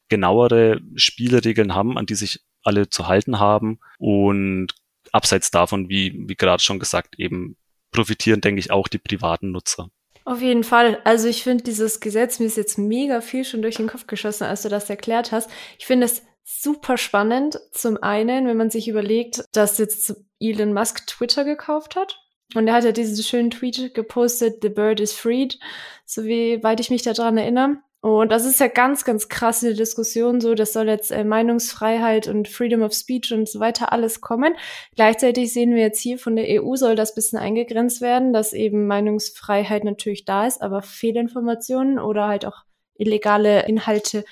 genauere 0.08 0.80
Spielregeln 0.96 1.74
haben, 1.74 1.98
an 1.98 2.06
die 2.06 2.14
sich 2.14 2.40
alle 2.62 2.88
zu 2.88 3.06
halten 3.06 3.38
haben 3.38 3.78
und 3.98 4.68
abseits 5.12 5.50
davon, 5.50 5.88
wie, 5.88 6.24
wie 6.26 6.34
gerade 6.34 6.62
schon 6.62 6.78
gesagt, 6.78 7.18
eben 7.18 7.56
profitieren, 7.90 8.40
denke 8.40 8.60
ich, 8.60 8.70
auch 8.70 8.88
die 8.88 8.98
privaten 8.98 9.52
Nutzer. 9.52 9.90
Auf 10.24 10.40
jeden 10.40 10.64
Fall. 10.64 11.00
Also 11.04 11.28
ich 11.28 11.42
finde 11.42 11.64
dieses 11.64 12.00
Gesetz, 12.00 12.38
mir 12.38 12.46
ist 12.46 12.56
jetzt 12.56 12.78
mega 12.78 13.20
viel 13.20 13.44
schon 13.44 13.60
durch 13.60 13.76
den 13.76 13.88
Kopf 13.88 14.06
geschossen, 14.06 14.44
als 14.44 14.62
du 14.62 14.70
das 14.70 14.88
erklärt 14.88 15.32
hast. 15.32 15.50
Ich 15.78 15.86
finde 15.86 16.06
es 16.06 16.22
super 16.42 16.96
spannend. 16.96 17.60
Zum 17.72 18.02
einen, 18.02 18.46
wenn 18.46 18.56
man 18.56 18.70
sich 18.70 18.88
überlegt, 18.88 19.44
dass 19.52 19.78
jetzt 19.78 20.16
Elon 20.40 20.72
Musk 20.72 21.06
Twitter 21.06 21.44
gekauft 21.44 21.96
hat. 21.96 22.20
Und 22.54 22.68
er 22.68 22.74
hat 22.74 22.84
ja 22.84 22.92
diesen 22.92 23.22
schönen 23.22 23.50
Tweet 23.50 23.94
gepostet, 23.94 24.58
The 24.62 24.68
Bird 24.68 25.00
is 25.00 25.12
freed, 25.12 25.58
so 26.04 26.24
wie 26.24 26.62
weit 26.62 26.80
ich 26.80 26.90
mich 26.90 27.02
daran 27.02 27.38
erinnere. 27.38 27.78
Und 28.04 28.30
das 28.32 28.44
ist 28.44 28.60
ja 28.60 28.66
ganz, 28.66 29.06
ganz 29.06 29.30
krasse 29.30 29.72
Diskussion, 29.72 30.38
so, 30.42 30.54
das 30.54 30.74
soll 30.74 30.88
jetzt 30.88 31.10
äh, 31.10 31.24
Meinungsfreiheit 31.24 32.28
und 32.28 32.48
Freedom 32.48 32.82
of 32.82 32.92
Speech 32.92 33.32
und 33.32 33.48
so 33.48 33.60
weiter 33.60 33.92
alles 33.92 34.20
kommen. 34.20 34.52
Gleichzeitig 34.94 35.54
sehen 35.54 35.74
wir 35.74 35.80
jetzt 35.80 36.00
hier 36.00 36.18
von 36.18 36.36
der 36.36 36.62
EU 36.62 36.76
soll 36.76 36.96
das 36.96 37.14
bisschen 37.14 37.38
eingegrenzt 37.38 38.02
werden, 38.02 38.34
dass 38.34 38.52
eben 38.52 38.86
Meinungsfreiheit 38.86 39.84
natürlich 39.84 40.26
da 40.26 40.46
ist, 40.46 40.60
aber 40.60 40.82
Fehlinformationen 40.82 41.98
oder 41.98 42.28
halt 42.28 42.44
auch 42.44 42.64
illegale 42.98 43.66
Inhalte 43.66 44.26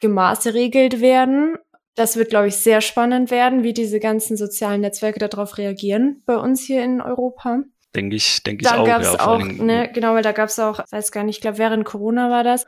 gemaßregelt 0.00 1.00
werden. 1.00 1.56
Das 1.94 2.18
wird, 2.18 2.28
glaube 2.28 2.48
ich, 2.48 2.56
sehr 2.56 2.82
spannend 2.82 3.30
werden, 3.30 3.62
wie 3.62 3.72
diese 3.72 4.00
ganzen 4.00 4.36
sozialen 4.36 4.82
Netzwerke 4.82 5.18
darauf 5.18 5.56
reagieren 5.56 6.22
bei 6.26 6.36
uns 6.36 6.60
hier 6.60 6.84
in 6.84 7.00
Europa. 7.00 7.62
Denke 7.94 8.16
ich, 8.16 8.42
denke 8.42 8.64
ich 8.64 8.70
auch. 8.70 8.76
Da 8.76 8.84
gab 8.84 9.02
es 9.02 9.12
ja, 9.12 9.26
auch, 9.26 9.38
ne, 9.38 9.90
genau, 9.92 10.14
weil 10.14 10.22
da 10.22 10.32
gab 10.32 10.48
es 10.48 10.58
auch, 10.58 10.80
weiß 10.90 11.12
gar 11.12 11.24
nicht, 11.24 11.36
ich 11.36 11.40
glaube, 11.42 11.58
während 11.58 11.84
Corona 11.84 12.30
war 12.30 12.42
das. 12.42 12.66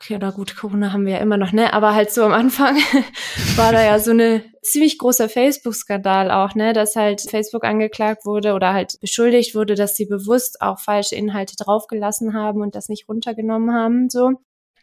Okay, 0.00 0.18
na 0.20 0.30
gut, 0.30 0.56
Corona 0.56 0.92
haben 0.92 1.06
wir 1.06 1.14
ja 1.14 1.18
immer 1.18 1.36
noch, 1.36 1.52
ne? 1.52 1.72
Aber 1.72 1.94
halt 1.94 2.10
so 2.10 2.24
am 2.24 2.32
Anfang 2.32 2.76
war 3.56 3.72
da 3.72 3.82
ja 3.82 3.98
so 3.98 4.10
eine 4.10 4.42
ziemlich 4.62 4.98
großer 4.98 5.28
Facebook-Skandal 5.28 6.30
auch, 6.30 6.54
ne? 6.54 6.72
Dass 6.72 6.96
halt 6.96 7.22
Facebook 7.22 7.64
angeklagt 7.64 8.26
wurde 8.26 8.54
oder 8.54 8.74
halt 8.74 8.98
beschuldigt 9.00 9.54
wurde, 9.54 9.76
dass 9.76 9.96
sie 9.96 10.06
bewusst 10.06 10.60
auch 10.60 10.80
falsche 10.80 11.14
Inhalte 11.14 11.54
draufgelassen 11.56 12.34
haben 12.34 12.60
und 12.60 12.74
das 12.74 12.88
nicht 12.88 13.08
runtergenommen 13.08 13.72
haben, 13.72 14.10
so. 14.10 14.32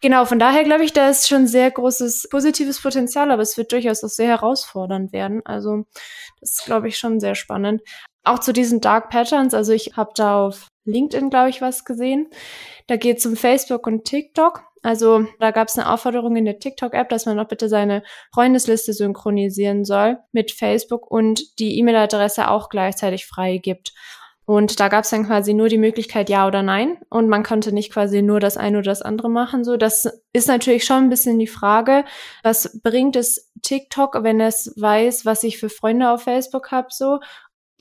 Genau, 0.01 0.25
von 0.25 0.39
daher 0.39 0.63
glaube 0.63 0.83
ich, 0.83 0.93
da 0.93 1.09
ist 1.09 1.27
schon 1.27 1.45
sehr 1.45 1.69
großes 1.69 2.29
positives 2.31 2.81
Potenzial, 2.81 3.29
aber 3.29 3.43
es 3.43 3.55
wird 3.55 3.71
durchaus 3.71 4.03
auch 4.03 4.09
sehr 4.09 4.29
herausfordernd 4.29 5.13
werden. 5.13 5.41
Also 5.45 5.85
das 6.39 6.53
ist, 6.53 6.65
glaube 6.65 6.87
ich, 6.87 6.97
schon 6.97 7.19
sehr 7.19 7.35
spannend. 7.35 7.81
Auch 8.23 8.39
zu 8.39 8.51
diesen 8.51 8.81
Dark 8.81 9.11
Patterns, 9.11 9.53
also 9.53 9.73
ich 9.73 9.95
habe 9.95 10.11
da 10.15 10.43
auf 10.43 10.67
LinkedIn, 10.85 11.29
glaube 11.29 11.49
ich, 11.49 11.61
was 11.61 11.85
gesehen. 11.85 12.27
Da 12.87 12.95
geht 12.95 13.19
es 13.19 13.25
um 13.27 13.35
Facebook 13.35 13.85
und 13.85 14.05
TikTok. 14.05 14.70
Also 14.81 15.25
da 15.39 15.51
gab 15.51 15.67
es 15.67 15.77
eine 15.77 15.91
Aufforderung 15.91 16.35
in 16.35 16.45
der 16.45 16.59
TikTok-App, 16.59 17.09
dass 17.09 17.25
man 17.25 17.37
doch 17.37 17.47
bitte 17.47 17.69
seine 17.69 18.03
Freundesliste 18.33 18.93
synchronisieren 18.93 19.85
soll 19.85 20.17
mit 20.31 20.51
Facebook 20.51 21.09
und 21.09 21.59
die 21.59 21.77
E-Mail-Adresse 21.79 22.49
auch 22.49 22.69
gleichzeitig 22.69 23.25
freigibt. 23.25 23.93
Und 24.45 24.79
da 24.79 24.87
gab 24.87 25.03
es 25.03 25.11
dann 25.11 25.27
quasi 25.27 25.53
nur 25.53 25.69
die 25.69 25.77
Möglichkeit 25.77 26.29
ja 26.29 26.47
oder 26.47 26.63
nein. 26.63 26.97
Und 27.09 27.29
man 27.29 27.43
konnte 27.43 27.71
nicht 27.71 27.93
quasi 27.93 28.21
nur 28.21 28.39
das 28.39 28.57
eine 28.57 28.79
oder 28.79 28.91
das 28.91 29.01
andere 29.01 29.29
machen. 29.29 29.63
So, 29.63 29.77
das 29.77 30.09
ist 30.33 30.47
natürlich 30.47 30.83
schon 30.83 31.03
ein 31.03 31.09
bisschen 31.09 31.37
die 31.39 31.47
Frage, 31.47 32.03
was 32.43 32.81
bringt 32.81 33.15
es 33.15 33.51
TikTok, 33.61 34.23
wenn 34.23 34.41
es 34.41 34.73
weiß, 34.77 35.25
was 35.25 35.43
ich 35.43 35.59
für 35.59 35.69
Freunde 35.69 36.09
auf 36.09 36.23
Facebook 36.23 36.71
habe, 36.71 36.87
so 36.89 37.19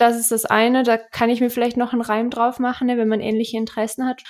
das 0.01 0.19
ist 0.19 0.33
das 0.33 0.47
eine, 0.47 0.83
da 0.83 0.97
kann 0.97 1.31
ich 1.31 1.41
mir 1.41 1.51
vielleicht 1.51 1.77
noch 1.77 1.93
einen 1.93 2.03
Reim 2.03 2.31
drauf 2.31 2.59
machen, 2.59 2.87
ne, 2.87 2.97
wenn 2.97 3.09
man 3.09 3.21
ähnliche 3.21 3.57
Interessen 3.57 4.07
hat. 4.07 4.23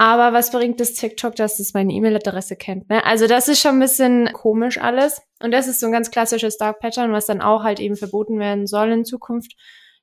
Aber 0.00 0.32
was 0.32 0.50
bringt 0.50 0.80
das 0.80 0.94
TikTok, 0.94 1.36
dass 1.36 1.60
es 1.60 1.74
meine 1.74 1.92
E-Mail-Adresse 1.92 2.56
kennt? 2.56 2.88
Ne? 2.88 3.04
Also 3.04 3.26
das 3.26 3.48
ist 3.48 3.60
schon 3.60 3.72
ein 3.72 3.80
bisschen 3.80 4.32
komisch 4.32 4.78
alles. 4.78 5.20
Und 5.42 5.50
das 5.50 5.68
ist 5.68 5.78
so 5.78 5.84
ein 5.84 5.92
ganz 5.92 6.10
klassisches 6.10 6.56
Dark 6.56 6.80
Pattern, 6.80 7.12
was 7.12 7.26
dann 7.26 7.42
auch 7.42 7.64
halt 7.64 7.80
eben 7.80 7.96
verboten 7.96 8.38
werden 8.38 8.66
soll 8.66 8.92
in 8.92 9.04
Zukunft. 9.04 9.52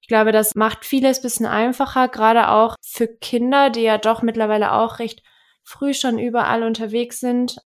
Ich 0.01 0.07
glaube, 0.07 0.31
das 0.31 0.53
macht 0.53 0.85
vieles 0.85 1.19
bisschen 1.23 1.47
einfacher, 1.47 2.09
gerade 2.09 2.49
auch 2.49 2.75
für 2.79 3.07
Kinder, 3.07 3.71
die 3.71 3.81
ja 3.81 3.97
doch 3.97 4.21
mittlerweile 4.21 4.73
auch 4.73 4.99
recht 4.99 5.23
früh 5.63 5.95
schon 5.95 6.19
überall 6.19 6.61
unterwegs 6.61 7.19
sind. 7.19 7.57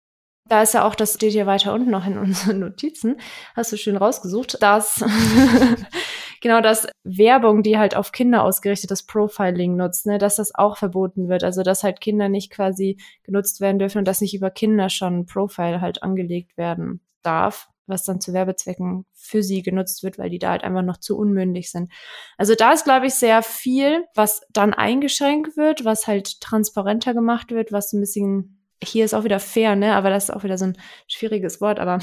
Da 0.46 0.62
ist 0.62 0.74
ja 0.74 0.88
auch, 0.88 0.96
das 0.96 1.16
steht 1.16 1.34
hier 1.34 1.48
weiter 1.48 1.74
unten 1.74 1.92
noch 1.92 2.08
in 2.08 2.18
unseren 2.18 2.60
Notizen, 2.62 3.20
hast 3.58 3.74
du 3.74 3.78
schön 3.78 3.98
rausgesucht, 3.98 4.64
dass 4.64 5.04
genau 6.42 6.60
das 6.62 6.88
Werbung, 7.04 7.64
die 7.64 7.78
halt 7.78 7.96
auf 7.96 8.12
Kinder 8.12 8.44
ausgerichtetes 8.44 9.04
Profiling 9.04 9.76
nutzt, 9.76 10.06
ne, 10.06 10.18
dass 10.18 10.36
das 10.36 10.54
auch 10.54 10.78
verboten 10.78 11.30
wird. 11.30 11.44
Also 11.44 11.64
dass 11.64 11.84
halt 11.84 12.02
Kinder 12.02 12.28
nicht 12.28 12.52
quasi 12.52 12.98
genutzt 13.24 13.62
werden 13.62 13.80
dürfen 13.80 14.00
und 14.00 14.08
dass 14.08 14.22
nicht 14.22 14.34
über 14.34 14.50
Kinder 14.50 14.90
schon 14.90 15.20
ein 15.20 15.26
Profile 15.26 15.80
halt 15.82 16.04
angelegt 16.04 16.58
werden 16.58 17.02
darf, 17.22 17.70
was 17.88 18.04
dann 18.04 18.20
zu 18.20 18.34
Werbezwecken 18.34 19.06
für 19.14 19.44
sie 19.44 19.62
genutzt 19.62 20.04
wird, 20.04 20.18
weil 20.18 20.30
die 20.30 20.40
da 20.40 20.50
halt 20.50 20.64
einfach 20.64 20.82
noch 20.82 20.98
zu 20.98 21.18
unmündig 21.18 21.72
sind. 21.72 21.92
Also 22.38 22.56
da 22.56 22.74
ist, 22.74 22.84
glaube 22.84 23.08
ich, 23.08 23.14
sehr 23.14 23.44
viel, 23.44 24.06
was 24.16 24.42
dann 24.50 24.74
eingeschränkt 24.74 25.58
wird, 25.58 25.86
was 25.86 26.08
halt 26.08 26.42
transparenter 26.42 27.14
gemacht 27.14 27.52
wird, 27.52 27.72
was 27.72 27.94
ein 27.94 28.02
bisschen 28.02 28.58
hier 28.84 29.06
ist 29.06 29.14
auch 29.14 29.24
wieder 29.24 29.40
fair, 29.40 29.76
ne? 29.76 29.96
Aber 29.96 30.10
das 30.10 30.26
ist 30.26 30.30
auch 30.32 30.44
wieder 30.44 30.58
so 30.58 30.66
ein 30.66 30.78
schwieriges 31.08 31.62
Wort, 31.62 31.80
aber 31.80 32.00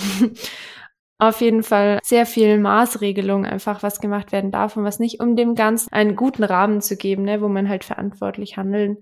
auf 1.19 1.41
jeden 1.41 1.65
Fall 1.65 1.99
sehr 2.03 2.27
viel 2.27 2.59
Maßregelung 2.59 3.45
einfach, 3.45 3.83
was 3.83 4.01
gemacht 4.01 4.31
werden 4.31 4.53
darf 4.53 4.77
und 4.77 4.85
was 4.85 5.01
nicht, 5.01 5.21
um 5.21 5.35
dem 5.35 5.55
Ganzen 5.55 5.93
einen 5.93 6.15
guten 6.15 6.45
Rahmen 6.45 6.81
zu 6.81 6.97
geben, 6.97 7.25
ne, 7.25 7.43
wo 7.43 7.49
man 7.49 7.69
halt 7.69 7.85
verantwortlich 7.85 8.57
handeln 8.57 8.99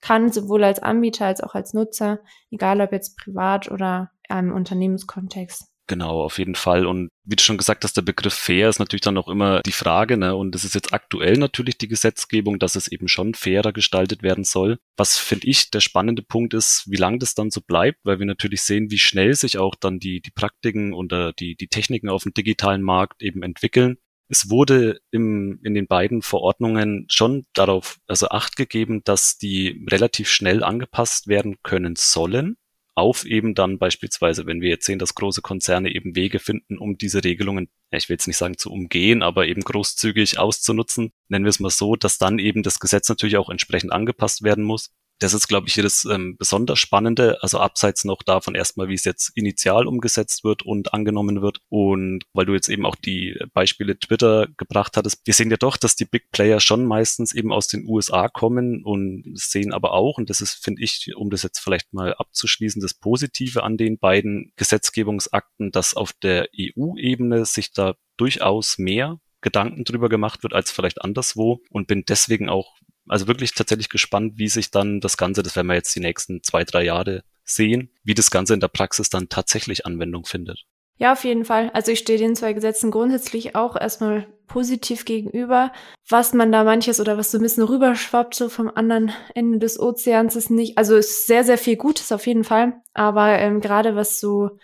kann, 0.00 0.32
sowohl 0.32 0.64
als 0.64 0.82
Anbieter 0.82 1.26
als 1.26 1.42
auch 1.42 1.54
als 1.54 1.72
Nutzer, 1.72 2.20
egal 2.50 2.80
ob 2.80 2.92
jetzt 2.92 3.16
privat 3.16 3.70
oder 3.70 4.10
im 4.28 4.52
Unternehmenskontext. 4.52 5.69
Genau, 5.90 6.22
auf 6.22 6.38
jeden 6.38 6.54
Fall. 6.54 6.86
Und 6.86 7.10
wie 7.24 7.34
du 7.34 7.42
schon 7.42 7.58
gesagt 7.58 7.82
hast, 7.82 7.96
der 7.96 8.02
Begriff 8.02 8.32
fair 8.32 8.68
ist 8.68 8.78
natürlich 8.78 9.00
dann 9.00 9.18
auch 9.18 9.26
immer 9.26 9.60
die 9.62 9.72
Frage, 9.72 10.16
ne? 10.16 10.36
Und 10.36 10.54
es 10.54 10.62
ist 10.64 10.76
jetzt 10.76 10.92
aktuell 10.94 11.36
natürlich 11.36 11.78
die 11.78 11.88
Gesetzgebung, 11.88 12.60
dass 12.60 12.76
es 12.76 12.86
eben 12.86 13.08
schon 13.08 13.34
fairer 13.34 13.72
gestaltet 13.72 14.22
werden 14.22 14.44
soll. 14.44 14.78
Was 14.96 15.18
finde 15.18 15.48
ich 15.48 15.72
der 15.72 15.80
spannende 15.80 16.22
Punkt 16.22 16.54
ist, 16.54 16.84
wie 16.86 16.96
lange 16.96 17.18
das 17.18 17.34
dann 17.34 17.50
so 17.50 17.60
bleibt, 17.60 17.98
weil 18.04 18.20
wir 18.20 18.26
natürlich 18.26 18.62
sehen, 18.62 18.92
wie 18.92 18.98
schnell 18.98 19.34
sich 19.34 19.58
auch 19.58 19.74
dann 19.74 19.98
die, 19.98 20.20
die 20.20 20.30
Praktiken 20.30 20.94
oder 20.94 21.32
die, 21.32 21.56
die 21.56 21.66
Techniken 21.66 22.08
auf 22.08 22.22
dem 22.22 22.34
digitalen 22.34 22.82
Markt 22.82 23.20
eben 23.20 23.42
entwickeln. 23.42 23.96
Es 24.28 24.48
wurde 24.48 25.00
im, 25.10 25.58
in 25.64 25.74
den 25.74 25.88
beiden 25.88 26.22
Verordnungen 26.22 27.06
schon 27.10 27.46
darauf, 27.52 27.98
also 28.06 28.28
Acht 28.28 28.54
gegeben, 28.54 29.02
dass 29.02 29.38
die 29.38 29.84
relativ 29.90 30.30
schnell 30.30 30.62
angepasst 30.62 31.26
werden 31.26 31.56
können 31.64 31.96
sollen 31.96 32.56
auf 33.00 33.24
eben 33.24 33.54
dann 33.54 33.78
beispielsweise, 33.78 34.46
wenn 34.46 34.60
wir 34.60 34.68
jetzt 34.68 34.86
sehen, 34.86 34.98
dass 34.98 35.14
große 35.14 35.42
Konzerne 35.42 35.94
eben 35.94 36.14
Wege 36.14 36.38
finden, 36.38 36.78
um 36.78 36.96
diese 36.98 37.24
Regelungen, 37.24 37.68
ich 37.90 38.08
will 38.08 38.14
jetzt 38.14 38.26
nicht 38.26 38.36
sagen 38.36 38.58
zu 38.58 38.70
umgehen, 38.70 39.22
aber 39.22 39.46
eben 39.46 39.62
großzügig 39.62 40.38
auszunutzen, 40.38 41.12
nennen 41.28 41.44
wir 41.44 41.50
es 41.50 41.60
mal 41.60 41.70
so, 41.70 41.96
dass 41.96 42.18
dann 42.18 42.38
eben 42.38 42.62
das 42.62 42.78
Gesetz 42.78 43.08
natürlich 43.08 43.36
auch 43.36 43.50
entsprechend 43.50 43.92
angepasst 43.92 44.42
werden 44.42 44.64
muss 44.64 44.90
das 45.20 45.34
ist, 45.34 45.48
glaube 45.48 45.68
ich, 45.68 45.74
hier 45.74 45.82
das 45.82 46.06
ähm, 46.06 46.36
besonders 46.38 46.78
Spannende, 46.78 47.42
also 47.42 47.58
abseits 47.58 48.04
noch 48.04 48.22
davon 48.22 48.54
erstmal, 48.54 48.88
wie 48.88 48.94
es 48.94 49.04
jetzt 49.04 49.30
initial 49.36 49.86
umgesetzt 49.86 50.44
wird 50.44 50.62
und 50.62 50.94
angenommen 50.94 51.42
wird. 51.42 51.58
Und 51.68 52.24
weil 52.32 52.46
du 52.46 52.54
jetzt 52.54 52.68
eben 52.68 52.86
auch 52.86 52.96
die 52.96 53.38
Beispiele 53.52 53.98
Twitter 53.98 54.48
gebracht 54.56 54.96
hattest, 54.96 55.20
wir 55.26 55.34
sehen 55.34 55.50
ja 55.50 55.58
doch, 55.58 55.76
dass 55.76 55.94
die 55.94 56.06
Big 56.06 56.30
Player 56.32 56.58
schon 56.58 56.86
meistens 56.86 57.34
eben 57.34 57.52
aus 57.52 57.68
den 57.68 57.86
USA 57.86 58.28
kommen 58.28 58.82
und 58.82 59.24
sehen 59.34 59.72
aber 59.74 59.92
auch, 59.92 60.16
und 60.16 60.30
das 60.30 60.40
ist, 60.40 60.64
finde 60.64 60.82
ich, 60.82 61.12
um 61.14 61.28
das 61.28 61.42
jetzt 61.42 61.60
vielleicht 61.60 61.92
mal 61.92 62.14
abzuschließen, 62.14 62.80
das 62.80 62.94
Positive 62.94 63.62
an 63.62 63.76
den 63.76 63.98
beiden 63.98 64.52
Gesetzgebungsakten, 64.56 65.70
dass 65.70 65.94
auf 65.94 66.14
der 66.14 66.48
EU-Ebene 66.58 67.44
sich 67.44 67.72
da 67.72 67.94
durchaus 68.16 68.78
mehr 68.78 69.20
Gedanken 69.42 69.84
drüber 69.84 70.08
gemacht 70.08 70.42
wird 70.42 70.52
als 70.54 70.70
vielleicht 70.70 71.02
anderswo 71.02 71.60
und 71.70 71.86
bin 71.86 72.04
deswegen 72.06 72.48
auch 72.48 72.76
also 73.10 73.26
wirklich 73.26 73.54
tatsächlich 73.54 73.88
gespannt, 73.88 74.34
wie 74.36 74.48
sich 74.48 74.70
dann 74.70 75.00
das 75.00 75.16
Ganze, 75.16 75.42
das 75.42 75.56
werden 75.56 75.66
wir 75.66 75.74
jetzt 75.74 75.94
die 75.94 76.00
nächsten 76.00 76.42
zwei, 76.42 76.64
drei 76.64 76.84
Jahre 76.84 77.22
sehen, 77.44 77.90
wie 78.04 78.14
das 78.14 78.30
Ganze 78.30 78.54
in 78.54 78.60
der 78.60 78.68
Praxis 78.68 79.10
dann 79.10 79.28
tatsächlich 79.28 79.84
Anwendung 79.84 80.24
findet. 80.24 80.64
Ja, 80.96 81.12
auf 81.12 81.24
jeden 81.24 81.46
Fall. 81.46 81.70
Also 81.70 81.92
ich 81.92 81.98
stehe 82.00 82.18
den 82.18 82.36
zwei 82.36 82.52
Gesetzen 82.52 82.90
grundsätzlich 82.90 83.56
auch 83.56 83.74
erstmal 83.74 84.26
positiv 84.46 85.06
gegenüber. 85.06 85.72
Was 86.08 86.34
man 86.34 86.52
da 86.52 86.62
manches 86.62 87.00
oder 87.00 87.16
was 87.16 87.30
so 87.30 87.38
ein 87.38 87.42
bisschen 87.42 87.62
rüberschwappt, 87.62 88.34
so 88.34 88.48
vom 88.48 88.70
anderen 88.74 89.10
Ende 89.34 89.58
des 89.58 89.80
Ozeans, 89.80 90.36
ist 90.36 90.50
nicht, 90.50 90.76
also 90.76 90.96
ist 90.96 91.26
sehr, 91.26 91.42
sehr 91.42 91.58
viel 91.58 91.76
Gutes 91.76 92.12
auf 92.12 92.26
jeden 92.26 92.44
Fall. 92.44 92.74
Aber 92.92 93.38
ähm, 93.38 93.60
gerade 93.60 93.96
was 93.96 94.20
so 94.20 94.58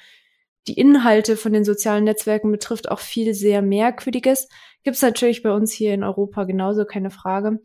die 0.69 0.75
Inhalte 0.75 1.37
von 1.37 1.53
den 1.53 1.65
sozialen 1.65 2.05
Netzwerken 2.05 2.53
betrifft, 2.53 2.91
auch 2.91 3.01
viel 3.01 3.33
sehr 3.33 3.63
Merkwürdiges. 3.63 4.49
Gibt 4.85 4.97
es 4.97 5.03
natürlich 5.03 5.43
bei 5.43 5.53
uns 5.53 5.73
hier 5.73 5.95
in 5.95 6.05
Europa 6.05 6.45
genauso, 6.45 6.85
keine 6.85 7.11
Frage. 7.11 7.61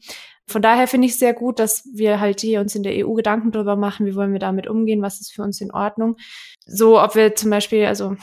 Von 0.52 0.62
daher 0.62 0.88
finde 0.88 1.08
ich 1.08 1.18
sehr 1.18 1.34
gut, 1.34 1.60
dass 1.60 1.84
wir 1.94 2.20
halt 2.20 2.42
hier 2.42 2.60
uns 2.62 2.76
in 2.76 2.84
der 2.84 3.08
EU 3.08 3.14
Gedanken 3.14 3.52
darüber 3.52 3.76
machen, 3.76 4.06
wie 4.06 4.16
wollen 4.16 4.34
wir 4.34 4.40
damit 4.40 4.68
umgehen, 4.68 5.02
was 5.02 5.20
ist 5.22 5.34
für 5.34 5.42
uns 5.44 5.60
in 5.62 5.72
Ordnung. 5.72 6.18
So, 6.66 7.02
ob 7.02 7.16
wir 7.16 7.36
zum 7.36 7.50
Beispiel, 7.50 7.86
also 7.86 8.16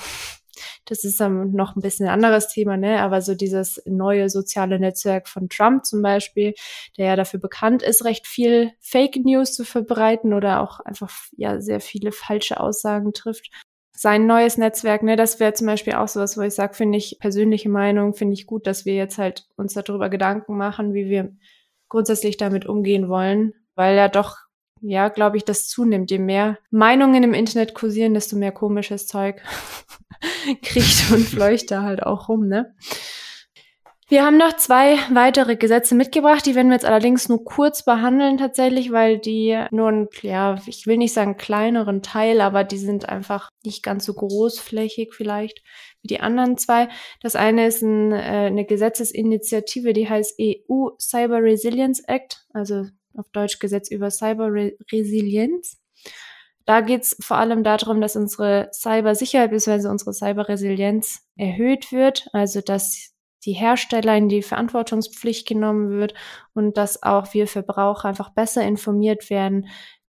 das 0.87 1.05
ist 1.05 1.21
dann 1.21 1.53
noch 1.53 1.77
ein 1.77 1.83
bisschen 1.83 2.07
ein 2.07 2.13
anderes 2.15 2.49
Thema, 2.49 2.77
ne? 2.77 3.01
Aber 3.01 3.21
so 3.23 3.35
dieses 3.35 3.83
neue 3.87 4.29
soziale 4.31 4.81
Netzwerk 4.81 5.29
von 5.29 5.49
Trump 5.49 5.85
zum 5.85 6.03
Beispiel, 6.03 6.55
der 6.97 7.07
ja 7.07 7.17
dafür 7.17 7.41
bekannt 7.41 7.83
ist, 7.83 8.05
recht 8.05 8.27
viel 8.27 8.73
Fake 8.81 9.17
News 9.17 9.55
zu 9.55 9.65
verbreiten 9.65 10.33
oder 10.35 10.61
auch 10.63 10.81
einfach 10.81 11.13
ja 11.37 11.61
sehr 11.61 11.81
viele 11.81 12.13
falsche 12.13 12.61
Aussagen 12.61 13.13
trifft. 13.13 13.51
sein 13.93 14.27
neues 14.27 14.59
Netzwerk, 14.59 15.03
ne, 15.03 15.17
das 15.17 15.41
wäre 15.41 15.55
zum 15.55 15.67
Beispiel 15.67 15.95
auch 15.95 16.07
sowas, 16.09 16.37
wo 16.39 16.43
ich 16.43 16.55
sage, 16.55 16.75
finde 16.75 16.99
ich 16.99 17.19
persönliche 17.21 17.69
Meinung, 17.69 18.15
finde 18.15 18.35
ich 18.35 18.47
gut, 18.47 18.67
dass 18.69 18.85
wir 18.85 18.95
jetzt 18.95 19.19
halt 19.19 19.49
uns 19.57 19.75
darüber 19.75 20.09
Gedanken 20.09 20.57
machen, 20.57 20.95
wie 20.95 21.09
wir 21.09 21.37
grundsätzlich 21.89 22.37
damit 22.37 22.67
umgehen 22.67 23.09
wollen, 23.09 23.55
weil 23.75 23.97
ja 23.97 24.09
doch, 24.09 24.37
ja, 24.81 25.09
glaube 25.09 25.37
ich, 25.37 25.45
das 25.45 25.67
zunimmt. 25.67 26.11
Je 26.11 26.19
mehr 26.19 26.59
Meinungen 26.71 27.23
im 27.23 27.35
Internet 27.35 27.75
kursieren, 27.75 28.15
desto 28.15 28.37
mehr 28.37 28.53
komisches 28.53 29.07
Zeug 29.07 29.43
kriecht 30.63 31.11
und 31.13 31.21
fleucht 31.25 31.71
da 31.71 31.83
halt 31.83 32.03
auch 32.03 32.29
rum, 32.29 32.47
ne? 32.47 32.75
Wir 34.11 34.25
haben 34.25 34.39
noch 34.39 34.57
zwei 34.57 34.97
weitere 35.13 35.57
Gesetze 35.57 35.95
mitgebracht, 35.95 36.47
die 36.47 36.55
werden 36.55 36.69
wir 36.69 36.77
jetzt 36.77 36.87
allerdings 36.87 37.29
nur 37.29 37.45
kurz 37.45 37.83
behandeln 37.83 38.39
tatsächlich, 38.39 38.91
weil 38.91 39.19
die 39.19 39.63
nur 39.71 39.89
ein, 39.89 40.09
ja, 40.23 40.59
ich 40.67 40.87
will 40.87 40.97
nicht 40.97 41.13
sagen 41.13 41.37
kleineren 41.37 42.01
Teil, 42.01 42.41
aber 42.41 42.65
die 42.65 42.79
sind 42.79 43.07
einfach 43.07 43.51
nicht 43.67 43.83
ganz 43.83 44.07
so 44.07 44.15
großflächig 44.15 45.13
vielleicht 45.13 45.63
wie 46.01 46.09
die 46.09 46.21
anderen 46.21 46.57
zwei. 46.57 46.89
Das 47.21 47.37
eine 47.37 47.67
ist 47.67 47.83
ein, 47.83 48.13
äh, 48.13 48.47
eine 48.47 48.65
Gesetzesinitiative, 48.65 49.93
die 49.93 50.09
heißt 50.09 50.41
EU 50.41 50.89
Cyber 50.99 51.43
Resilience 51.43 52.01
Act, 52.07 52.47
also 52.55 52.87
auf 53.15 53.29
Deutsch 53.33 53.59
Gesetz 53.59 53.91
über 53.91 54.11
Cyber 54.11 54.51
Resilienz. 54.91 55.77
Da 56.65 56.81
geht 56.81 57.03
es 57.03 57.17
vor 57.21 57.37
allem 57.37 57.63
darum, 57.63 58.01
dass 58.01 58.17
unsere 58.17 58.71
Cybersicherheit 58.73 59.51
bzw. 59.51 59.89
unsere 59.89 60.15
Cyberresilienz 60.15 61.27
erhöht 61.37 61.93
wird, 61.93 62.29
also 62.33 62.63
dass 62.63 63.18
die 63.49 63.55
Hersteller 63.55 64.15
in 64.15 64.29
die 64.29 64.43
Verantwortungspflicht 64.43 65.49
genommen 65.49 65.89
wird 65.89 66.13
und 66.53 66.77
dass 66.77 67.03
auch 67.03 67.33
wir 67.33 67.47
Verbraucher 67.47 68.07
einfach 68.07 68.29
besser 68.29 68.63
informiert 68.63 69.31
werden 69.31 69.69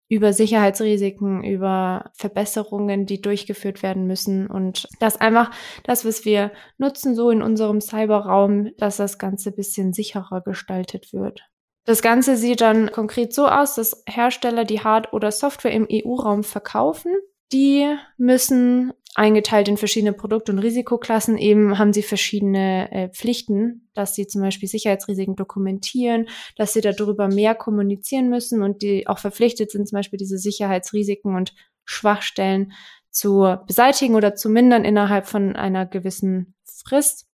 über 0.09 0.33
Sicherheitsrisiken, 0.33 1.45
über 1.45 2.11
Verbesserungen, 2.15 3.07
die 3.07 3.23
durchgeführt 3.23 3.85
werden 3.85 4.09
müssen 4.09 4.49
und 4.49 4.89
dass 4.99 5.21
einfach 5.21 5.53
das, 5.85 6.05
was 6.05 6.25
wir 6.25 6.51
nutzen, 6.77 7.15
so 7.15 7.31
in 7.31 7.41
unserem 7.41 7.81
Cyberraum, 7.81 8.71
dass 8.79 8.97
das 8.97 9.19
Ganze 9.19 9.53
bisschen 9.53 9.93
sicherer 9.93 10.41
gestaltet 10.41 11.13
wird. 11.13 11.43
Das 11.85 12.03
Ganze 12.03 12.37
sieht 12.37 12.61
dann 12.61 12.91
konkret 12.91 13.33
so 13.33 13.47
aus, 13.47 13.77
dass 13.77 14.03
Hersteller, 14.09 14.65
die 14.65 14.81
Hard- 14.81 15.13
oder 15.13 15.31
Software 15.31 15.73
im 15.73 15.87
EU-Raum 15.89 16.43
verkaufen, 16.43 17.13
die 17.53 17.97
müssen 18.17 18.93
eingeteilt 19.15 19.69
in 19.69 19.77
verschiedene 19.77 20.13
Produkt- 20.13 20.51
und 20.51 20.59
Risikoklassen 20.61 21.37
eben 21.37 21.79
haben 21.79 21.93
sie 21.93 22.03
verschiedene 22.03 22.91
äh, 22.93 23.09
Pflichten, 23.09 23.89
dass 23.93 24.15
sie 24.15 24.27
zum 24.27 24.41
Beispiel 24.41 24.69
Sicherheitsrisiken 24.69 25.35
dokumentieren, 25.35 26.29
dass 26.57 26.73
sie 26.73 26.81
darüber 26.81 27.29
mehr 27.29 27.55
kommunizieren 27.55 28.29
müssen 28.29 28.63
und 28.63 28.83
die 28.83 29.09
auch 29.09 29.19
verpflichtet 29.19 29.73
sind, 29.73 29.89
zum 29.89 29.97
Beispiel 29.97 30.19
diese 30.19 30.39
Sicherheitsrisiken 30.39 31.35
und 31.35 31.55
Schwachstellen 31.85 32.73
zu 33.11 33.57
beseitigen 33.67 34.15
oder 34.15 34.37
zu 34.37 34.49
mindern 34.49 34.85
innerhalb 34.85 35.27
von 35.27 35.57
einer 35.57 35.87
gewissen 35.87 36.55
Frist. 36.65 37.27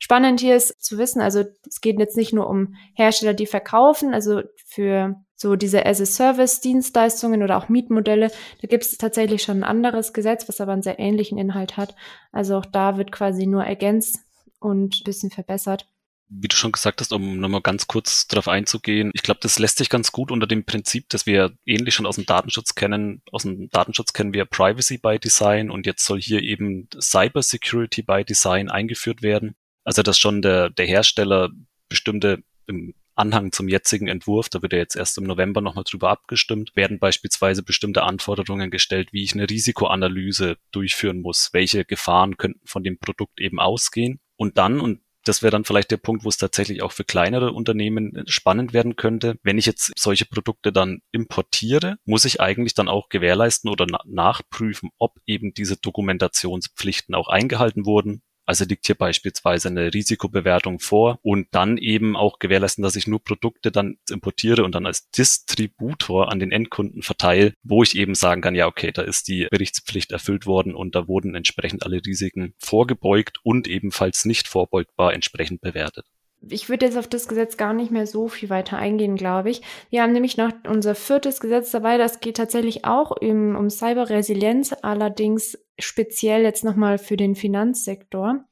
Spannend 0.00 0.40
hier 0.40 0.56
ist 0.56 0.82
zu 0.82 0.98
wissen, 0.98 1.22
also 1.22 1.44
es 1.66 1.80
geht 1.80 1.98
jetzt 2.00 2.16
nicht 2.16 2.32
nur 2.32 2.48
um 2.48 2.74
Hersteller, 2.94 3.34
die 3.34 3.46
verkaufen, 3.46 4.12
also 4.12 4.42
für 4.66 5.23
so 5.36 5.56
diese 5.56 5.84
As-a-Service-Dienstleistungen 5.84 7.42
oder 7.42 7.56
auch 7.58 7.68
Mietmodelle, 7.68 8.30
da 8.60 8.68
gibt 8.68 8.84
es 8.84 8.96
tatsächlich 8.98 9.42
schon 9.42 9.58
ein 9.58 9.64
anderes 9.64 10.12
Gesetz, 10.12 10.48
was 10.48 10.60
aber 10.60 10.72
einen 10.72 10.82
sehr 10.82 10.98
ähnlichen 10.98 11.38
Inhalt 11.38 11.76
hat. 11.76 11.94
Also 12.32 12.56
auch 12.56 12.66
da 12.66 12.96
wird 12.96 13.12
quasi 13.12 13.46
nur 13.46 13.64
ergänzt 13.64 14.20
und 14.60 15.00
ein 15.00 15.04
bisschen 15.04 15.30
verbessert. 15.30 15.86
Wie 16.28 16.48
du 16.48 16.56
schon 16.56 16.72
gesagt 16.72 17.00
hast, 17.00 17.12
um 17.12 17.38
nochmal 17.38 17.60
ganz 17.60 17.86
kurz 17.86 18.26
darauf 18.26 18.48
einzugehen, 18.48 19.10
ich 19.12 19.22
glaube, 19.22 19.40
das 19.42 19.58
lässt 19.58 19.76
sich 19.78 19.90
ganz 19.90 20.10
gut 20.10 20.30
unter 20.30 20.46
dem 20.46 20.64
Prinzip, 20.64 21.08
dass 21.10 21.26
wir 21.26 21.52
ähnlich 21.66 21.94
schon 21.94 22.06
aus 22.06 22.16
dem 22.16 22.24
Datenschutz 22.24 22.74
kennen. 22.74 23.22
Aus 23.30 23.42
dem 23.42 23.68
Datenschutz 23.70 24.12
kennen 24.14 24.32
wir 24.32 24.46
Privacy 24.46 24.98
by 24.98 25.18
Design 25.18 25.70
und 25.70 25.86
jetzt 25.86 26.04
soll 26.04 26.20
hier 26.20 26.42
eben 26.42 26.88
Cyber 26.98 27.42
Security 27.42 28.02
by 28.02 28.24
Design 28.24 28.70
eingeführt 28.70 29.22
werden. 29.22 29.54
Also 29.84 30.02
dass 30.02 30.18
schon 30.18 30.40
der, 30.40 30.70
der 30.70 30.86
Hersteller 30.86 31.50
bestimmte 31.88 32.42
im 32.66 32.94
Anhang 33.14 33.52
zum 33.52 33.68
jetzigen 33.68 34.08
Entwurf, 34.08 34.48
da 34.48 34.62
wird 34.62 34.72
ja 34.72 34.78
jetzt 34.78 34.96
erst 34.96 35.18
im 35.18 35.24
November 35.24 35.60
nochmal 35.60 35.84
drüber 35.84 36.10
abgestimmt, 36.10 36.72
werden 36.74 36.98
beispielsweise 36.98 37.62
bestimmte 37.62 38.02
Anforderungen 38.02 38.70
gestellt, 38.70 39.12
wie 39.12 39.22
ich 39.22 39.34
eine 39.34 39.48
Risikoanalyse 39.48 40.56
durchführen 40.72 41.20
muss, 41.20 41.50
welche 41.52 41.84
Gefahren 41.84 42.36
könnten 42.36 42.66
von 42.66 42.82
dem 42.82 42.98
Produkt 42.98 43.40
eben 43.40 43.60
ausgehen. 43.60 44.20
Und 44.36 44.58
dann, 44.58 44.80
und 44.80 45.00
das 45.24 45.42
wäre 45.42 45.50
dann 45.50 45.64
vielleicht 45.64 45.90
der 45.90 45.96
Punkt, 45.96 46.24
wo 46.24 46.28
es 46.28 46.36
tatsächlich 46.36 46.82
auch 46.82 46.92
für 46.92 47.04
kleinere 47.04 47.52
Unternehmen 47.52 48.24
spannend 48.26 48.72
werden 48.72 48.96
könnte. 48.96 49.38
Wenn 49.42 49.58
ich 49.58 49.66
jetzt 49.66 49.92
solche 49.96 50.26
Produkte 50.26 50.72
dann 50.72 51.00
importiere, 51.12 51.96
muss 52.04 52.26
ich 52.26 52.40
eigentlich 52.40 52.74
dann 52.74 52.88
auch 52.88 53.08
gewährleisten 53.08 53.70
oder 53.70 53.86
na 53.88 54.00
nachprüfen, 54.04 54.90
ob 54.98 55.18
eben 55.26 55.54
diese 55.54 55.76
Dokumentationspflichten 55.76 57.14
auch 57.14 57.28
eingehalten 57.28 57.86
wurden 57.86 58.22
also 58.46 58.64
liegt 58.64 58.86
hier 58.86 58.94
beispielsweise 58.94 59.68
eine 59.68 59.92
Risikobewertung 59.92 60.80
vor 60.80 61.18
und 61.22 61.48
dann 61.52 61.78
eben 61.78 62.16
auch 62.16 62.38
gewährleisten, 62.38 62.82
dass 62.82 62.96
ich 62.96 63.06
nur 63.06 63.22
Produkte 63.22 63.70
dann 63.70 63.96
importiere 64.10 64.64
und 64.64 64.74
dann 64.74 64.86
als 64.86 65.10
Distributor 65.10 66.30
an 66.30 66.38
den 66.38 66.52
Endkunden 66.52 67.02
verteile, 67.02 67.54
wo 67.62 67.82
ich 67.82 67.96
eben 67.96 68.14
sagen 68.14 68.42
kann, 68.42 68.54
ja, 68.54 68.66
okay, 68.66 68.92
da 68.92 69.02
ist 69.02 69.28
die 69.28 69.46
Berichtspflicht 69.50 70.12
erfüllt 70.12 70.46
worden 70.46 70.74
und 70.74 70.94
da 70.94 71.08
wurden 71.08 71.34
entsprechend 71.34 71.84
alle 71.84 72.00
Risiken 72.04 72.54
vorgebeugt 72.58 73.38
und 73.42 73.66
ebenfalls 73.66 74.24
nicht 74.24 74.48
vorbeugbar 74.48 75.14
entsprechend 75.14 75.60
bewertet 75.60 76.06
ich 76.50 76.68
würde 76.68 76.86
jetzt 76.86 76.96
auf 76.98 77.08
das 77.08 77.28
Gesetz 77.28 77.56
gar 77.56 77.72
nicht 77.72 77.90
mehr 77.90 78.06
so 78.06 78.28
viel 78.28 78.50
weiter 78.50 78.76
eingehen, 78.76 79.16
glaube 79.16 79.50
ich. 79.50 79.62
Wir 79.90 80.02
haben 80.02 80.12
nämlich 80.12 80.36
noch 80.36 80.52
unser 80.68 80.94
viertes 80.94 81.40
Gesetz 81.40 81.70
dabei, 81.70 81.98
das 81.98 82.20
geht 82.20 82.36
tatsächlich 82.36 82.84
auch 82.84 83.10
um, 83.10 83.56
um 83.56 83.70
Cyberresilienz, 83.70 84.74
allerdings 84.82 85.58
speziell 85.78 86.42
jetzt 86.42 86.64
nochmal 86.64 86.98
für 86.98 87.16
den 87.16 87.34
Finanzsektor. 87.34 88.44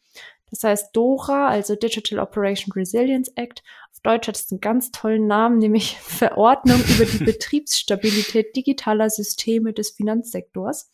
Das 0.51 0.65
heißt 0.65 0.95
DORA, 0.95 1.49
also 1.49 1.77
Digital 1.77 2.19
Operation 2.19 2.73
Resilience 2.73 3.33
Act. 3.37 3.63
Auf 3.91 4.01
Deutsch 4.03 4.29
hat 4.29 4.37
es 4.37 4.53
einen 4.53 4.61
ganz 4.61 4.91
tollen 4.91 5.27
Namen, 5.27 5.59
nämlich 5.59 5.99
Verordnung 6.03 6.81
über 6.95 7.07
die 7.07 7.25
Betriebsstabilität 7.25 8.55
digitaler 8.55 9.09
Systeme 9.09 9.73
des 9.73 9.91
Finanzsektors. 9.91 10.91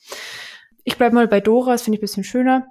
Ich 0.84 0.96
bleibe 0.96 1.16
mal 1.16 1.28
bei 1.28 1.40
DORA, 1.40 1.72
das 1.72 1.82
finde 1.82 1.96
ich 1.96 2.00
ein 2.00 2.06
bisschen 2.06 2.24
schöner. 2.24 2.68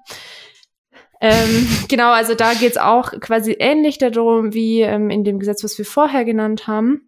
Ähm, 1.20 1.68
genau, 1.90 2.12
also 2.12 2.36
da 2.36 2.54
geht's 2.54 2.78
auch 2.78 3.12
quasi 3.20 3.56
ähnlich 3.60 3.98
darum 3.98 4.54
wie 4.54 4.82
ähm, 4.82 5.10
in 5.10 5.24
dem 5.24 5.40
Gesetz, 5.40 5.64
was 5.64 5.78
wir 5.78 5.86
vorher 5.86 6.26
genannt 6.26 6.68
haben, 6.68 7.07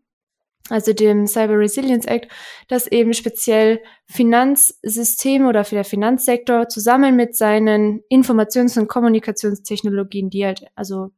also 0.69 0.93
dem 0.93 1.27
Cyber 1.27 1.57
Resilience 1.57 2.05
Act, 2.05 2.27
dass 2.67 2.87
eben 2.87 3.13
speziell 3.13 3.81
Finanzsysteme 4.07 5.47
oder 5.47 5.63
für 5.63 5.75
der 5.75 5.83
Finanzsektor 5.83 6.67
zusammen 6.69 7.15
mit 7.15 7.35
seinen 7.35 8.01
Informations- 8.09 8.77
und 8.79 8.87
Kommunikationstechnologien, 8.87 10.29
die 10.29 10.45
halt 10.45 10.65
also 10.75 11.09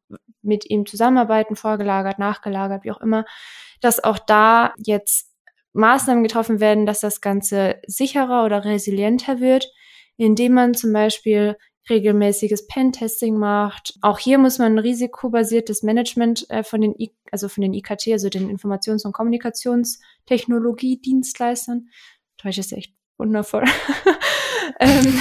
mit 0.41 0.69
ihm 0.69 0.85
zusammenarbeiten, 0.85 1.55
vorgelagert, 1.55 2.19
nachgelagert, 2.19 2.83
wie 2.83 2.91
auch 2.91 3.01
immer, 3.01 3.25
dass 3.81 4.03
auch 4.03 4.19
da 4.19 4.73
jetzt 4.77 5.31
Maßnahmen 5.73 6.23
getroffen 6.23 6.59
werden, 6.59 6.85
dass 6.85 6.99
das 6.99 7.21
Ganze 7.21 7.75
sicherer 7.87 8.45
oder 8.45 8.65
resilienter 8.65 9.39
wird, 9.39 9.71
indem 10.17 10.53
man 10.53 10.73
zum 10.73 10.93
Beispiel 10.93 11.55
regelmäßiges 11.89 12.67
Pen-Testing 12.67 13.37
macht. 13.37 13.95
Auch 14.01 14.19
hier 14.19 14.37
muss 14.37 14.59
man 14.59 14.73
ein 14.73 14.79
risikobasiertes 14.79 15.83
Management 15.83 16.49
äh, 16.49 16.63
von 16.63 16.81
den, 16.81 16.93
I 16.99 17.11
also 17.31 17.47
von 17.49 17.61
den 17.61 17.73
IKT, 17.73 18.09
also 18.09 18.29
den 18.29 18.55
Informations- 18.55 19.05
und 19.05 19.13
Kommunikationstechnologie-Dienstleistern. 19.13 21.87
Deutsch 22.43 22.57
ist 22.57 22.73
echt 22.73 22.93
wundervoll. 23.17 23.63
ähm, 24.79 25.19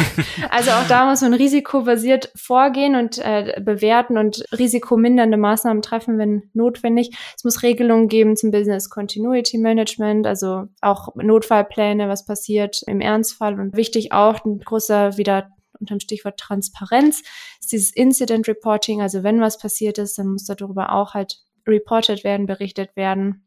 also 0.51 0.71
auch 0.73 0.87
da 0.89 1.09
muss 1.09 1.23
man 1.23 1.33
risikobasiert 1.35 2.33
vorgehen 2.35 2.97
und 2.97 3.19
äh, 3.19 3.61
bewerten 3.61 4.19
und 4.19 4.45
risikomindernde 4.59 5.37
Maßnahmen 5.37 5.83
treffen, 5.83 6.19
wenn 6.19 6.51
notwendig. 6.53 7.17
Es 7.37 7.45
muss 7.45 7.63
Regelungen 7.63 8.09
geben 8.09 8.35
zum 8.37 8.51
Business 8.51 8.91
Continuity 8.91 9.59
Management, 9.59 10.27
also 10.27 10.65
auch 10.81 11.15
Notfallpläne, 11.15 12.09
was 12.09 12.27
passiert 12.27 12.83
im 12.87 13.01
Ernstfall 13.01 13.61
und 13.61 13.77
wichtig 13.77 14.13
auch 14.13 14.45
ein 14.45 14.59
großer 14.61 15.17
wieder 15.17 15.51
unter 15.81 15.95
dem 15.95 16.01
Stichwort 16.01 16.39
Transparenz 16.39 17.23
ist 17.61 17.73
dieses 17.73 17.91
Incident 17.91 18.49
Reporting. 18.49 19.03
Also 19.03 19.23
wenn 19.23 19.41
was 19.41 19.59
passiert 19.59 19.99
ist, 19.99 20.19
dann 20.19 20.29
muss 20.29 20.45
darüber 20.45 20.93
auch 20.93 21.15
halt 21.15 21.39
reported 21.67 22.25
werden, 22.25 22.47
berichtet 22.47 22.95
werden. 22.97 23.47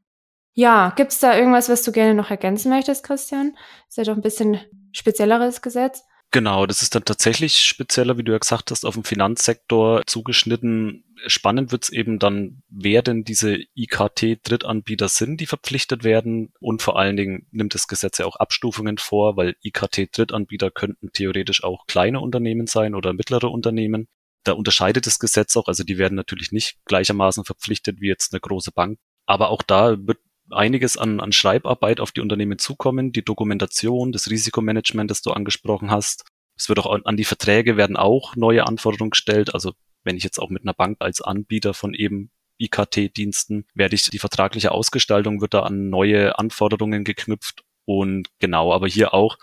Ja, 0.53 0.93
gibt's 0.95 1.19
da 1.19 1.35
irgendwas, 1.35 1.69
was 1.69 1.83
du 1.83 1.91
gerne 1.91 2.13
noch 2.13 2.29
ergänzen 2.29 2.69
möchtest, 2.69 3.03
Christian? 3.03 3.57
Ist 3.89 3.97
ja 3.97 4.03
doch 4.03 4.15
ein 4.15 4.21
bisschen 4.21 4.59
spezielleres 4.91 5.61
Gesetz. 5.61 6.03
Genau, 6.33 6.65
das 6.65 6.81
ist 6.81 6.95
dann 6.95 7.05
tatsächlich 7.05 7.59
spezieller, 7.59 8.17
wie 8.17 8.23
du 8.23 8.31
ja 8.31 8.39
gesagt 8.39 8.71
hast, 8.71 8.87
auf 8.87 8.95
den 8.95 9.03
Finanzsektor 9.03 10.01
zugeschnitten. 10.07 11.03
Spannend 11.27 11.71
wird's 11.71 11.89
eben 11.89 12.17
dann, 12.17 12.63
wer 12.69 13.03
denn 13.03 13.23
diese 13.23 13.59
IKT-Drittanbieter 13.75 15.09
sind, 15.09 15.39
die 15.41 15.45
verpflichtet 15.45 16.03
werden. 16.03 16.51
Und 16.59 16.81
vor 16.81 16.97
allen 16.97 17.17
Dingen 17.17 17.45
nimmt 17.51 17.75
das 17.75 17.87
Gesetz 17.87 18.17
ja 18.17 18.25
auch 18.25 18.37
Abstufungen 18.37 18.97
vor, 18.97 19.37
weil 19.37 19.55
IKT-Drittanbieter 19.63 20.71
könnten 20.71 21.11
theoretisch 21.13 21.63
auch 21.63 21.85
kleine 21.85 22.19
Unternehmen 22.19 22.65
sein 22.65 22.95
oder 22.95 23.13
mittlere 23.13 23.51
Unternehmen. 23.51 24.07
Da 24.43 24.53
unterscheidet 24.53 25.05
das 25.05 25.19
Gesetz 25.19 25.55
auch, 25.55 25.67
also 25.67 25.83
die 25.83 25.99
werden 25.99 26.15
natürlich 26.15 26.51
nicht 26.51 26.77
gleichermaßen 26.85 27.45
verpflichtet 27.45 28.01
wie 28.01 28.07
jetzt 28.07 28.33
eine 28.33 28.41
große 28.41 28.71
Bank. 28.71 28.97
Aber 29.27 29.51
auch 29.51 29.61
da 29.61 29.97
wird 29.99 30.17
einiges 30.49 30.97
an, 30.97 31.19
an 31.19 31.31
Schreibarbeit 31.31 31.99
auf 31.99 32.11
die 32.11 32.21
Unternehmen 32.21 32.59
zukommen, 32.59 33.11
die 33.11 33.23
Dokumentation, 33.23 34.11
das 34.11 34.29
Risikomanagement, 34.29 35.09
das 35.09 35.21
du 35.21 35.31
angesprochen 35.31 35.91
hast. 35.91 36.25
Es 36.55 36.69
wird 36.69 36.79
auch 36.79 37.03
an 37.03 37.17
die 37.17 37.25
Verträge 37.25 37.77
werden 37.77 37.97
auch 37.97 38.35
neue 38.35 38.67
Anforderungen 38.67 39.11
gestellt. 39.11 39.53
Also 39.53 39.73
wenn 40.03 40.17
ich 40.17 40.23
jetzt 40.23 40.39
auch 40.39 40.49
mit 40.49 40.63
einer 40.63 40.73
Bank 40.73 40.97
als 40.99 41.21
Anbieter 41.21 41.73
von 41.73 41.93
eben 41.93 42.31
IKT-Diensten 42.59 43.65
werde 43.73 43.95
ich 43.95 44.09
die 44.09 44.19
vertragliche 44.19 44.71
Ausgestaltung 44.71 45.41
wird 45.41 45.53
da 45.53 45.61
an 45.61 45.89
neue 45.89 46.37
Anforderungen 46.37 47.03
geknüpft 47.03 47.63
und 47.85 48.29
genau, 48.39 48.73
aber 48.73 48.87
hier 48.87 49.13
auch 49.13 49.37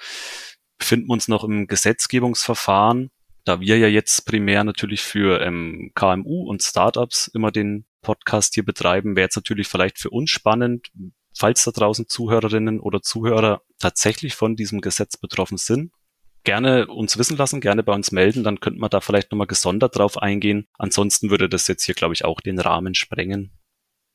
befinden 0.79 1.09
wir 1.09 1.13
uns 1.13 1.29
noch 1.29 1.45
im 1.45 1.67
Gesetzgebungsverfahren, 1.67 3.11
da 3.45 3.61
wir 3.61 3.79
ja 3.79 3.89
jetzt 3.89 4.25
primär 4.27 4.65
natürlich 4.65 5.03
für 5.03 5.43
ähm, 5.43 5.93
KMU 5.95 6.49
und 6.49 6.63
Startups 6.63 7.29
immer 7.29 7.51
den 7.51 7.85
Podcast 8.03 8.55
hier 8.55 8.65
betreiben, 8.65 9.17
wäre 9.17 9.27
jetzt 9.27 9.37
natürlich 9.37 9.69
vielleicht 9.69 9.99
für 9.99 10.11
uns 10.11 10.31
spannend, 10.31 10.89
falls 11.37 11.65
da 11.65 11.71
draußen 11.71 12.09
Zuhörerinnen 12.09 12.81
oder 12.81 13.03
Zuhörer 13.03 13.63
tatsächlich 13.79 14.35
von 14.35 14.57
diesem 14.57 14.81
Gesetz 14.81 15.17
betroffen 15.17 15.59
sind, 15.59 15.93
gerne 16.45 16.87
uns 16.87 17.19
wissen 17.19 17.37
lassen, 17.37 17.61
gerne 17.61 17.83
bei 17.83 17.93
uns 17.93 18.13
melden, 18.13 18.45
dann 18.45 18.61
könnten 18.61 18.81
wir 18.81 18.89
da 18.89 19.01
vielleicht 19.01 19.31
nochmal 19.31 19.47
gesondert 19.47 19.97
drauf 19.97 20.19
eingehen. 20.19 20.67
Ansonsten 20.79 21.31
würde 21.31 21.49
das 21.49 21.69
jetzt 21.69 21.85
hier, 21.85 21.95
glaube 21.95 22.15
ich, 22.15 22.25
auch 22.25 22.41
den 22.41 22.59
Rahmen 22.59 22.95
sprengen, 22.95 23.53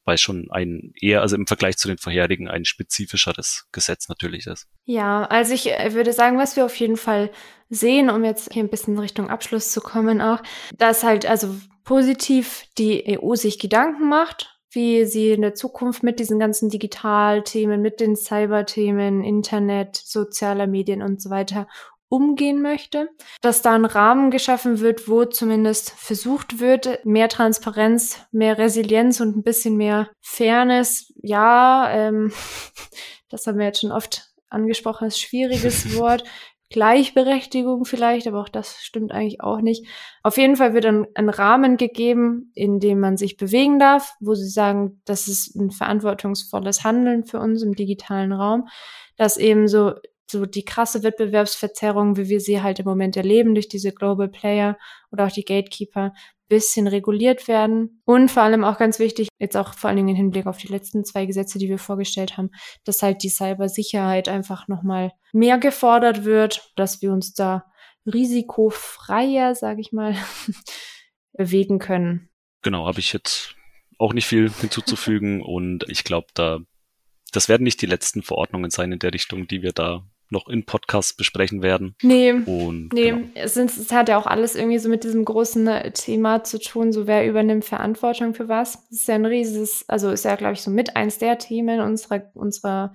weil 0.06 0.18
schon 0.18 0.48
ein 0.52 0.94
eher, 1.00 1.22
also 1.22 1.36
im 1.36 1.48
Vergleich 1.48 1.78
zu 1.78 1.88
den 1.88 1.98
vorherigen, 1.98 2.48
ein 2.48 2.64
spezifischeres 2.64 3.68
Gesetz 3.72 4.08
natürlich 4.08 4.48
ist. 4.48 4.68
Ja, 4.86 5.26
also 5.26 5.54
ich 5.54 5.72
äh, 5.72 5.94
würde 5.94 6.14
sagen, 6.14 6.38
was 6.38 6.56
wir 6.56 6.66
auf 6.66 6.76
jeden 6.78 6.98
Fall 6.98 7.32
sehen, 7.70 8.10
um 8.10 8.24
jetzt 8.24 8.54
hier 8.54 8.64
ein 8.64 8.70
bisschen 8.70 8.98
Richtung 8.98 9.30
Abschluss 9.30 9.72
zu 9.72 9.82
kommen 9.82 10.22
auch, 10.22 10.42
dass 10.78 11.04
halt 11.04 11.26
also 11.26 11.56
positiv 11.84 12.64
die 12.78 13.20
EU 13.20 13.36
sich 13.36 13.60
Gedanken 13.60 14.08
macht 14.08 14.56
wie 14.76 15.06
sie 15.06 15.32
in 15.32 15.42
der 15.42 15.56
Zukunft 15.56 16.04
mit 16.04 16.20
diesen 16.20 16.38
ganzen 16.38 16.70
Digitalthemen, 16.70 17.82
mit 17.82 18.02
den 18.02 18.16
Cyberthemen, 18.16 19.24
Internet, 19.24 19.96
sozialer 19.96 20.68
Medien 20.68 21.02
und 21.02 21.22
so 21.22 21.30
weiter 21.30 21.68
umgehen 22.16 22.62
möchte, 22.62 23.10
dass 23.42 23.62
da 23.62 23.76
ein 23.76 23.84
Rahmen 23.84 24.32
geschaffen 24.32 24.80
wird, 24.80 25.10
wo 25.10 25.26
zumindest 25.26 25.92
versucht 25.92 26.60
wird, 26.60 27.06
mehr 27.06 27.28
Transparenz, 27.28 28.26
mehr 28.32 28.58
Resilienz 28.58 29.20
und 29.20 29.36
ein 29.36 29.44
bisschen 29.44 29.76
mehr 29.76 30.10
Fairness. 30.22 31.14
Ja, 31.22 31.90
ähm, 31.92 32.32
das 33.30 33.46
haben 33.46 33.60
wir 33.60 33.66
jetzt 33.66 33.82
schon 33.82 33.92
oft 33.92 34.30
angesprochen, 34.50 35.08
ist 35.08 35.20
schwieriges 35.20 35.96
Wort. 35.98 36.24
Gleichberechtigung 36.70 37.86
vielleicht, 37.86 38.28
aber 38.28 38.42
auch 38.42 38.50
das 38.50 38.82
stimmt 38.82 39.12
eigentlich 39.12 39.40
auch 39.42 39.62
nicht. 39.62 39.86
Auf 40.24 40.38
jeden 40.38 40.56
Fall 40.56 40.74
wird 40.74 40.86
ein, 40.86 41.06
ein 41.14 41.30
Rahmen 41.30 41.78
gegeben, 41.78 42.52
in 42.56 42.80
dem 42.80 43.00
man 43.00 43.18
sich 43.18 43.38
bewegen 43.38 43.78
darf, 43.78 44.16
wo 44.20 44.34
sie 44.34 44.50
sagen, 44.50 45.00
das 45.06 45.28
ist 45.28 45.56
ein 45.56 45.70
verantwortungsvolles 45.70 46.84
Handeln 46.84 47.24
für 47.24 47.40
uns 47.40 47.62
im 47.62 47.76
digitalen 47.76 48.34
Raum, 48.34 48.68
dass 49.16 49.38
eben 49.38 49.68
so 49.68 49.94
so 50.30 50.46
die 50.46 50.66
krasse 50.66 51.04
Wettbewerbsverzerrung, 51.04 52.18
wie 52.18 52.30
wir 52.30 52.40
sie 52.40 52.62
halt 52.62 52.80
im 52.80 52.86
Moment 52.86 53.16
erleben 53.18 53.54
durch 53.54 53.68
diese 53.68 53.92
Global 53.92 54.28
Player 54.28 54.78
oder 55.12 55.28
auch 55.28 55.32
die 55.32 55.46
Gatekeeper, 55.46 56.14
bisschen 56.48 56.88
reguliert 56.88 57.48
werden. 57.48 58.02
Und 58.06 58.30
vor 58.30 58.44
allem 58.44 58.64
auch 58.64 58.78
ganz 58.78 59.00
wichtig, 59.00 59.30
jetzt 59.40 59.58
auch 59.58 59.74
vor 59.74 59.88
allen 59.88 59.98
Dingen 59.98 60.10
im 60.10 60.16
Hinblick 60.16 60.46
auf 60.46 60.58
die 60.58 60.68
letzten 60.68 61.04
zwei 61.04 61.26
Gesetze, 61.26 61.58
die 61.58 61.70
wir 61.70 61.80
vorgestellt 61.80 62.38
haben, 62.38 62.52
dass 62.84 63.02
halt 63.02 63.24
die 63.24 63.30
Cybersicherheit 63.30 64.30
einfach 64.30 64.68
nochmal 64.68 65.12
mehr 65.34 65.58
gefordert 65.58 66.24
wird, 66.24 66.72
dass 66.76 67.02
wir 67.02 67.12
uns 67.12 67.34
da 67.34 67.66
risikofreier, 68.06 69.56
sage 69.56 69.82
ich 69.82 69.92
mal, 69.92 70.16
bewegen 71.34 71.80
können. 71.80 72.30
Genau, 72.62 72.86
habe 72.88 73.00
ich 73.00 73.12
jetzt 73.12 73.56
auch 73.98 74.14
nicht 74.14 74.28
viel 74.28 74.52
hinzuzufügen 74.52 75.42
und 75.46 75.86
ich 75.90 76.04
glaube, 76.04 76.28
da 76.34 76.60
das 77.32 77.50
werden 77.50 77.64
nicht 77.64 77.82
die 77.82 77.88
letzten 77.88 78.24
Verordnungen 78.24 78.72
sein 78.72 78.92
in 78.94 79.00
der 79.00 79.14
Richtung, 79.14 79.48
die 79.48 79.62
wir 79.62 79.74
da 79.74 80.08
noch 80.30 80.48
in 80.48 80.66
Podcasts 80.66 81.16
besprechen 81.16 81.62
werden. 81.62 81.96
Nee, 82.02 82.32
und, 82.32 82.90
nee. 82.94 83.12
Genau. 83.12 83.28
Es, 83.36 83.58
es 83.58 83.92
hat 83.92 84.10
ja 84.10 84.18
auch 84.18 84.26
alles 84.26 84.56
irgendwie 84.56 84.80
so 84.80 84.90
mit 84.90 85.04
diesem 85.04 85.26
großen 85.26 85.68
äh, 85.68 85.92
Thema 85.92 86.44
zu 86.44 86.60
tun, 86.60 86.92
so 86.92 87.08
wer 87.08 87.28
übernimmt 87.28 87.66
Verantwortung 87.66 88.34
für 88.34 88.48
was. 88.48 88.88
Das 88.90 89.00
ist 89.02 89.08
ja 89.08 89.16
ein 89.16 89.26
riesiges, 89.26 89.86
also 89.88 90.10
ist 90.10 90.26
ja, 90.26 90.36
glaube 90.36 90.54
ich, 90.54 90.62
so 90.62 90.72
mit 90.72 90.96
eins 90.96 91.18
der 91.18 91.38
Themen 91.38 91.80
unserer, 91.80 92.32
unserer 92.34 92.94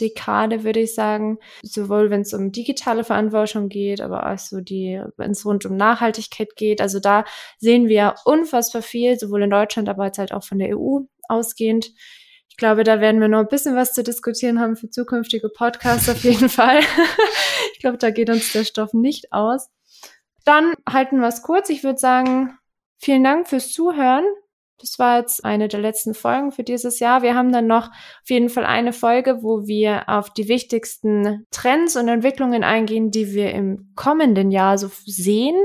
Dekade, 0.00 0.64
würde 0.64 0.80
ich 0.80 0.94
sagen. 0.94 1.38
Sowohl 1.62 2.10
wenn 2.10 2.22
es 2.22 2.32
um 2.32 2.52
digitale 2.52 3.04
Verantwortung 3.04 3.68
geht, 3.68 4.00
aber 4.00 4.30
auch 4.30 4.38
so 4.38 4.60
die, 4.60 5.02
wenn 5.16 5.32
es 5.32 5.44
rund 5.44 5.66
um 5.66 5.76
Nachhaltigkeit 5.76 6.56
geht. 6.56 6.80
Also 6.80 7.00
da 7.00 7.24
sehen 7.58 7.88
wir 7.88 8.14
unfassbar 8.24 8.82
viel, 8.82 9.18
sowohl 9.18 9.42
in 9.42 9.50
Deutschland, 9.50 9.88
aber 9.88 10.06
jetzt 10.06 10.18
halt 10.18 10.32
auch 10.32 10.44
von 10.44 10.58
der 10.58 10.78
EU 10.78 11.00
ausgehend 11.28 11.92
glaube, 12.60 12.84
da 12.84 13.00
werden 13.00 13.20
wir 13.20 13.26
noch 13.26 13.40
ein 13.40 13.48
bisschen 13.48 13.74
was 13.74 13.92
zu 13.92 14.04
diskutieren 14.04 14.60
haben 14.60 14.76
für 14.76 14.88
zukünftige 14.88 15.48
Podcasts 15.48 16.08
auf 16.08 16.22
jeden 16.22 16.48
Fall. 16.48 16.78
ich 17.72 17.80
glaube, 17.80 17.98
da 17.98 18.10
geht 18.10 18.30
uns 18.30 18.52
der 18.52 18.62
Stoff 18.62 18.92
nicht 18.92 19.32
aus. 19.32 19.68
Dann 20.44 20.74
halten 20.88 21.20
wir 21.20 21.26
es 21.26 21.42
kurz. 21.42 21.70
Ich 21.70 21.82
würde 21.82 21.98
sagen, 21.98 22.56
vielen 22.98 23.24
Dank 23.24 23.48
fürs 23.48 23.72
Zuhören. 23.72 24.24
Das 24.78 24.98
war 24.98 25.18
jetzt 25.18 25.44
eine 25.44 25.68
der 25.68 25.80
letzten 25.80 26.14
Folgen 26.14 26.52
für 26.52 26.62
dieses 26.62 27.00
Jahr. 27.00 27.22
Wir 27.22 27.34
haben 27.34 27.52
dann 27.52 27.66
noch 27.66 27.88
auf 27.88 28.28
jeden 28.28 28.48
Fall 28.48 28.64
eine 28.64 28.92
Folge, 28.92 29.42
wo 29.42 29.66
wir 29.66 30.08
auf 30.08 30.30
die 30.30 30.48
wichtigsten 30.48 31.46
Trends 31.50 31.96
und 31.96 32.08
Entwicklungen 32.08 32.64
eingehen, 32.64 33.10
die 33.10 33.32
wir 33.32 33.52
im 33.52 33.92
kommenden 33.94 34.50
Jahr 34.50 34.78
so 34.78 34.90
sehen. 35.04 35.56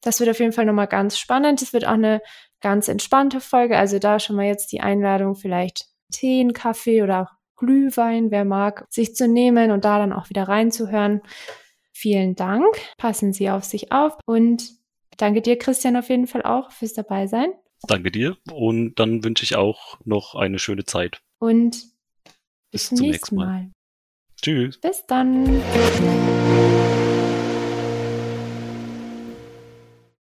Das 0.00 0.20
wird 0.20 0.30
auf 0.30 0.40
jeden 0.40 0.52
Fall 0.52 0.64
nochmal 0.64 0.88
ganz 0.88 1.18
spannend. 1.18 1.60
Es 1.60 1.72
wird 1.74 1.86
auch 1.86 1.92
eine 1.92 2.22
ganz 2.60 2.88
entspannte 2.88 3.40
Folge. 3.40 3.76
Also 3.76 3.98
da 3.98 4.18
schon 4.18 4.36
mal 4.36 4.46
jetzt 4.46 4.72
die 4.72 4.80
Einladung, 4.80 5.34
vielleicht 5.34 5.93
Tee, 6.14 6.46
Kaffee 6.52 7.02
oder 7.02 7.22
auch 7.22 7.32
Glühwein, 7.56 8.30
wer 8.30 8.44
mag, 8.44 8.86
sich 8.90 9.14
zu 9.14 9.28
nehmen 9.28 9.70
und 9.70 9.84
da 9.84 9.98
dann 9.98 10.12
auch 10.12 10.28
wieder 10.28 10.44
reinzuhören. 10.44 11.22
Vielen 11.92 12.34
Dank. 12.34 12.66
Passen 12.98 13.32
Sie 13.32 13.50
auf 13.50 13.64
sich 13.64 13.92
auf 13.92 14.18
und 14.26 14.72
danke 15.16 15.42
dir, 15.42 15.56
Christian, 15.58 15.96
auf 15.96 16.08
jeden 16.08 16.26
Fall 16.26 16.42
auch 16.42 16.72
fürs 16.72 16.94
Dabeisein. 16.94 17.52
Danke 17.86 18.10
dir 18.10 18.36
und 18.52 18.96
dann 18.96 19.24
wünsche 19.24 19.44
ich 19.44 19.56
auch 19.56 19.98
noch 20.04 20.34
eine 20.34 20.58
schöne 20.58 20.84
Zeit. 20.84 21.20
Und 21.38 21.72
bis, 22.70 22.88
bis 22.88 22.88
zum 22.88 22.98
nächsten 22.98 23.36
Mal. 23.36 23.46
Mal. 23.46 23.70
Tschüss. 24.40 24.78
Bis 24.80 25.06
dann. 25.06 25.62